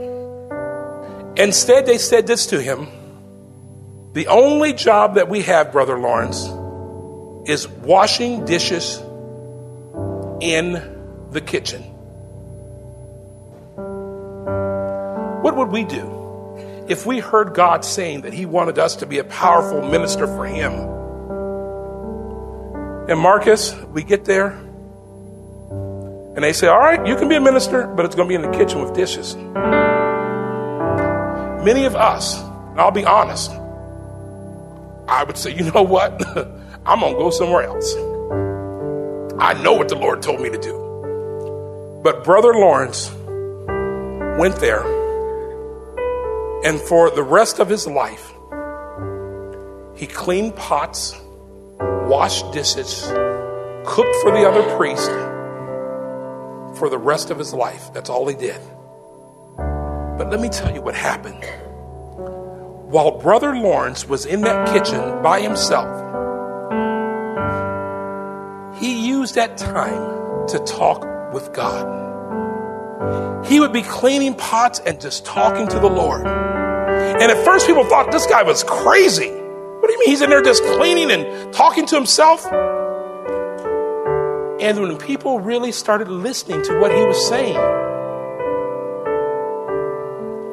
Instead, 1.36 1.86
they 1.86 1.98
said 1.98 2.26
this 2.26 2.46
to 2.46 2.62
him 2.62 2.86
The 4.12 4.28
only 4.28 4.72
job 4.72 5.16
that 5.16 5.28
we 5.28 5.42
have, 5.42 5.72
Brother 5.72 5.98
Lawrence, 5.98 6.46
is 7.50 7.68
washing 7.68 8.44
dishes 8.44 8.98
in 10.40 10.72
the 11.30 11.40
kitchen. 11.40 11.82
What 15.42 15.56
would 15.56 15.68
we 15.68 15.84
do 15.84 16.84
if 16.88 17.06
we 17.06 17.18
heard 17.18 17.54
God 17.54 17.84
saying 17.84 18.22
that 18.22 18.32
He 18.32 18.46
wanted 18.46 18.78
us 18.78 18.96
to 18.96 19.06
be 19.06 19.18
a 19.18 19.24
powerful 19.24 19.82
minister 19.82 20.26
for 20.26 20.46
Him? 20.46 20.95
And 23.08 23.20
Marcus, 23.20 23.74
we 23.92 24.02
get 24.02 24.24
there, 24.24 24.48
and 26.36 26.44
they 26.44 26.52
say, 26.52 26.66
All 26.66 26.78
right, 26.78 27.06
you 27.06 27.16
can 27.16 27.28
be 27.28 27.36
a 27.36 27.40
minister, 27.40 27.86
but 27.86 28.04
it's 28.04 28.14
going 28.14 28.28
to 28.28 28.30
be 28.30 28.34
in 28.34 28.42
the 28.42 28.56
kitchen 28.56 28.82
with 28.82 28.94
dishes. 28.94 29.36
Many 31.64 31.84
of 31.84 31.96
us, 31.96 32.38
and 32.42 32.80
I'll 32.80 32.90
be 32.90 33.04
honest, 33.04 33.52
I 35.08 35.24
would 35.24 35.36
say, 35.38 35.54
You 35.54 35.70
know 35.70 35.82
what? 35.82 36.20
I'm 36.86 37.00
going 37.00 37.14
to 37.14 37.18
go 37.18 37.30
somewhere 37.30 37.62
else. 37.62 37.94
I 39.38 39.54
know 39.62 39.72
what 39.74 39.88
the 39.88 39.96
Lord 39.96 40.22
told 40.22 40.40
me 40.40 40.50
to 40.50 40.58
do. 40.58 42.00
But 42.02 42.24
Brother 42.24 42.54
Lawrence 42.54 43.10
went 44.38 44.56
there, 44.56 44.82
and 46.64 46.80
for 46.80 47.10
the 47.10 47.22
rest 47.22 47.60
of 47.60 47.68
his 47.68 47.86
life, 47.86 48.32
he 49.94 50.06
cleaned 50.06 50.54
pots, 50.56 51.20
washed 52.08 52.52
dishes, 52.52 53.02
cooked 53.84 54.16
for 54.22 54.30
the 54.32 54.48
other 54.48 54.76
priest 54.76 55.10
for 56.76 56.88
the 56.90 56.98
rest 56.98 57.30
of 57.30 57.38
his 57.38 57.52
life. 57.54 57.92
That's 57.92 58.10
all 58.10 58.26
he 58.28 58.34
did. 58.34 58.60
But 59.56 60.30
let 60.30 60.40
me 60.40 60.48
tell 60.48 60.72
you 60.72 60.82
what 60.82 60.94
happened. 60.94 61.44
While 62.90 63.18
Brother 63.18 63.56
Lawrence 63.56 64.06
was 64.06 64.26
in 64.26 64.42
that 64.42 64.68
kitchen 64.72 65.22
by 65.22 65.40
himself, 65.40 66.04
he 68.78 69.08
used 69.08 69.34
that 69.34 69.56
time 69.56 70.46
to 70.48 70.58
talk 70.60 71.04
with 71.32 71.52
God. 71.52 72.04
He 73.46 73.60
would 73.60 73.72
be 73.72 73.82
cleaning 73.82 74.34
pots 74.34 74.80
and 74.80 75.00
just 75.00 75.24
talking 75.24 75.66
to 75.68 75.78
the 75.78 75.88
Lord. 75.88 76.26
And 76.26 77.22
at 77.22 77.44
first, 77.44 77.66
people 77.66 77.84
thought 77.84 78.10
this 78.10 78.26
guy 78.26 78.42
was 78.42 78.62
crazy. 78.64 79.35
You 79.96 80.00
mean 80.00 80.10
he's 80.10 80.20
in 80.20 80.28
there 80.28 80.42
just 80.42 80.62
cleaning 80.62 81.10
and 81.10 81.54
talking 81.54 81.86
to 81.86 81.94
himself? 81.94 82.44
And 84.60 84.82
when 84.82 84.98
people 84.98 85.40
really 85.40 85.72
started 85.72 86.08
listening 86.08 86.62
to 86.64 86.78
what 86.78 86.94
he 86.94 87.02
was 87.02 87.26
saying, 87.26 87.56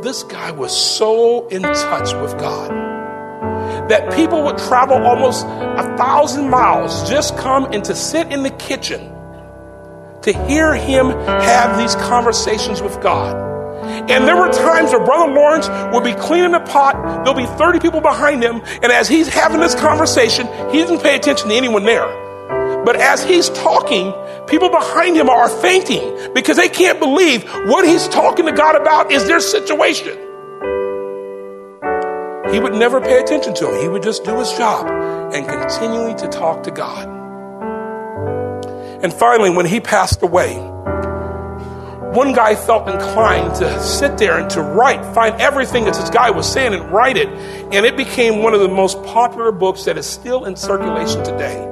this 0.01 0.23
guy 0.23 0.51
was 0.51 0.71
so 0.73 1.45
in 1.49 1.61
touch 1.61 2.13
with 2.21 2.39
God 2.39 2.69
that 3.89 4.13
people 4.13 4.43
would 4.43 4.57
travel 4.59 5.05
almost 5.05 5.45
a 5.45 5.97
thousand 5.97 6.49
miles 6.49 7.09
just 7.09 7.35
come 7.35 7.65
and 7.73 7.83
to 7.83 7.93
sit 7.93 8.31
in 8.31 8.43
the 8.43 8.51
kitchen 8.51 9.13
to 10.21 10.31
hear 10.47 10.73
him 10.73 11.09
have 11.09 11.77
these 11.77 11.95
conversations 11.95 12.81
with 12.81 13.01
God. 13.01 13.52
And 13.93 14.27
there 14.27 14.35
were 14.35 14.51
times 14.51 14.91
where 14.91 15.03
Brother 15.03 15.31
Lawrence 15.33 15.69
would 15.93 16.03
be 16.03 16.13
cleaning 16.13 16.53
a 16.53 16.59
pot, 16.59 17.23
there'll 17.23 17.33
be 17.33 17.45
30 17.57 17.79
people 17.79 18.01
behind 18.01 18.43
him, 18.43 18.61
and 18.81 18.91
as 18.91 19.07
he's 19.07 19.27
having 19.27 19.59
this 19.59 19.75
conversation, 19.75 20.47
he 20.71 20.79
doesn't 20.79 21.01
pay 21.01 21.15
attention 21.15 21.49
to 21.49 21.55
anyone 21.55 21.85
there. 21.85 22.05
But 22.83 22.97
as 22.97 23.23
he's 23.23 23.49
talking, 23.49 24.13
people 24.47 24.69
behind 24.69 25.15
him 25.15 25.29
are 25.29 25.47
fainting 25.47 26.33
because 26.33 26.57
they 26.57 26.69
can't 26.69 26.99
believe 26.99 27.43
what 27.67 27.85
he's 27.85 28.07
talking 28.09 28.45
to 28.45 28.51
God 28.51 28.75
about 28.75 29.11
is 29.11 29.25
their 29.25 29.39
situation. 29.39 30.17
He 32.51 32.59
would 32.59 32.73
never 32.73 32.99
pay 32.99 33.19
attention 33.19 33.53
to 33.55 33.69
him. 33.69 33.81
He 33.81 33.87
would 33.87 34.03
just 34.03 34.23
do 34.25 34.37
his 34.37 34.51
job 34.53 34.87
and 35.33 35.47
continually 35.47 36.13
to 36.15 36.27
talk 36.27 36.63
to 36.63 36.71
God. 36.71 37.07
And 39.03 39.13
finally, 39.13 39.49
when 39.49 39.65
he 39.65 39.79
passed 39.79 40.21
away, 40.21 40.55
one 42.13 42.33
guy 42.33 42.55
felt 42.55 42.87
inclined 42.87 43.55
to 43.55 43.81
sit 43.81 44.17
there 44.19 44.37
and 44.37 44.49
to 44.51 44.61
write, 44.61 45.03
find 45.15 45.41
everything 45.41 45.85
that 45.85 45.95
this 45.95 46.11
guy 46.11 46.29
was 46.29 46.51
saying 46.51 46.73
and 46.73 46.91
write 46.91 47.17
it. 47.17 47.27
And 47.27 47.85
it 47.85 47.97
became 47.97 48.43
one 48.43 48.53
of 48.53 48.59
the 48.59 48.67
most 48.67 49.01
popular 49.03 49.51
books 49.51 49.85
that 49.85 49.97
is 49.97 50.05
still 50.05 50.45
in 50.45 50.55
circulation 50.55 51.23
today. 51.23 51.67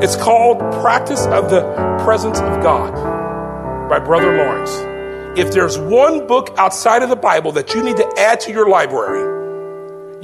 It's 0.00 0.16
called 0.16 0.58
Practice 0.80 1.26
of 1.26 1.50
the 1.50 1.60
Presence 2.02 2.38
of 2.38 2.62
God 2.62 3.88
by 3.90 3.98
Brother 3.98 4.34
Lawrence. 4.36 4.70
If 5.38 5.52
there's 5.52 5.76
one 5.78 6.26
book 6.26 6.54
outside 6.56 7.02
of 7.02 7.10
the 7.10 7.16
Bible 7.16 7.52
that 7.52 7.74
you 7.74 7.82
need 7.82 7.98
to 7.98 8.14
add 8.16 8.40
to 8.40 8.52
your 8.52 8.68
library, 8.70 9.20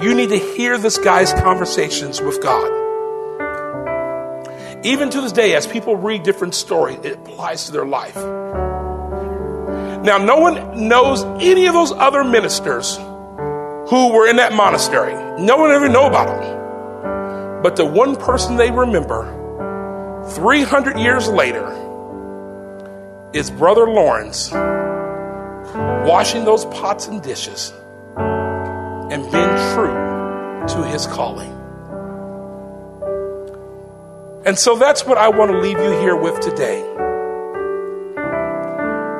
you 0.02 0.14
need 0.14 0.30
to 0.30 0.38
hear 0.38 0.78
this 0.78 0.96
guy's 0.98 1.34
conversations 1.34 2.22
with 2.22 2.42
God. 2.42 2.72
Even 4.84 5.10
to 5.10 5.20
this 5.20 5.32
day, 5.32 5.54
as 5.54 5.66
people 5.66 5.96
read 5.96 6.22
different 6.22 6.54
stories, 6.54 6.98
it 7.02 7.12
applies 7.12 7.66
to 7.66 7.72
their 7.72 7.86
life. 7.86 8.16
Now, 10.06 10.18
no 10.18 10.36
one 10.36 10.86
knows 10.86 11.24
any 11.42 11.66
of 11.66 11.74
those 11.74 11.90
other 11.90 12.22
ministers 12.22 12.94
who 12.94 14.12
were 14.12 14.28
in 14.28 14.36
that 14.36 14.52
monastery. 14.52 15.14
No 15.42 15.56
one 15.56 15.72
ever 15.72 15.88
know 15.88 16.06
about 16.06 16.28
them. 16.28 17.60
But 17.60 17.74
the 17.74 17.84
one 17.84 18.14
person 18.14 18.56
they 18.56 18.70
remember 18.70 19.24
300 20.34 21.00
years 21.00 21.26
later 21.26 21.66
is 23.32 23.50
Brother 23.50 23.88
Lawrence 23.88 24.52
washing 26.08 26.44
those 26.44 26.66
pots 26.66 27.08
and 27.08 27.20
dishes 27.20 27.72
and 28.16 29.24
being 29.32 29.56
true 29.74 29.92
to 30.68 30.88
his 30.88 31.08
calling. 31.08 31.50
And 34.46 34.56
so 34.56 34.76
that's 34.76 35.04
what 35.04 35.18
I 35.18 35.30
want 35.30 35.50
to 35.50 35.58
leave 35.58 35.78
you 35.78 35.90
here 35.98 36.14
with 36.14 36.38
today. 36.38 36.84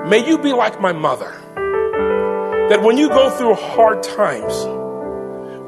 May 0.09 0.25
you 0.25 0.39
be 0.39 0.53
like 0.53 0.81
my 0.81 0.93
mother, 0.93 1.33
that 2.69 2.81
when 2.81 2.97
you 2.97 3.09
go 3.09 3.29
through 3.31 3.55
hard 3.55 4.05
times, 4.05 4.55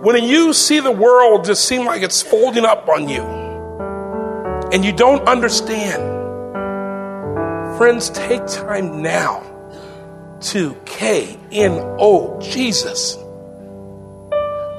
when 0.05 0.23
you 0.23 0.53
see 0.53 0.79
the 0.79 0.93
world 0.93 1.45
just 1.45 1.65
seem 1.65 1.85
like 1.85 2.03
it's 2.03 2.23
folding 2.23 2.65
up 2.65 2.89
on 2.89 3.09
you, 3.09 3.23
and 4.73 4.85
you 4.85 4.93
don't 4.93 5.27
understand, 5.29 6.01
friends, 7.79 8.11
take 8.11 8.47
time 8.47 9.03
now 9.03 9.43
to 10.41 10.77
K 10.85 11.37
N 11.51 11.73
O 11.99 12.39
Jesus 12.41 13.17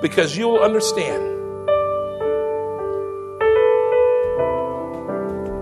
because 0.01 0.37
you 0.37 0.47
will 0.47 0.63
understand 0.63 1.21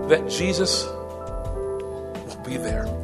that 0.08 0.28
Jesus 0.28 0.86
will 0.86 2.42
be 2.44 2.56
there. 2.56 2.97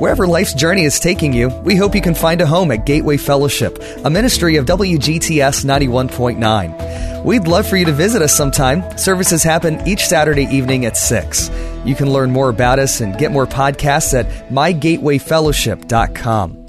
Wherever 0.00 0.26
life's 0.26 0.54
journey 0.54 0.84
is 0.84 0.98
taking 0.98 1.34
you, 1.34 1.50
we 1.62 1.76
hope 1.76 1.94
you 1.94 2.00
can 2.00 2.14
find 2.14 2.40
a 2.40 2.46
home 2.46 2.70
at 2.70 2.86
Gateway 2.86 3.18
Fellowship, 3.18 3.78
a 4.02 4.08
ministry 4.08 4.56
of 4.56 4.64
WGTS 4.64 5.66
91.9. 5.66 7.22
We'd 7.22 7.46
love 7.46 7.66
for 7.66 7.76
you 7.76 7.84
to 7.84 7.92
visit 7.92 8.22
us 8.22 8.34
sometime. 8.34 8.96
Services 8.96 9.42
happen 9.42 9.86
each 9.86 10.06
Saturday 10.06 10.44
evening 10.44 10.86
at 10.86 10.96
6. 10.96 11.50
You 11.84 11.94
can 11.94 12.10
learn 12.10 12.30
more 12.30 12.48
about 12.48 12.78
us 12.78 13.02
and 13.02 13.18
get 13.18 13.30
more 13.30 13.46
podcasts 13.46 14.18
at 14.18 14.24
mygatewayfellowship.com. 14.48 16.59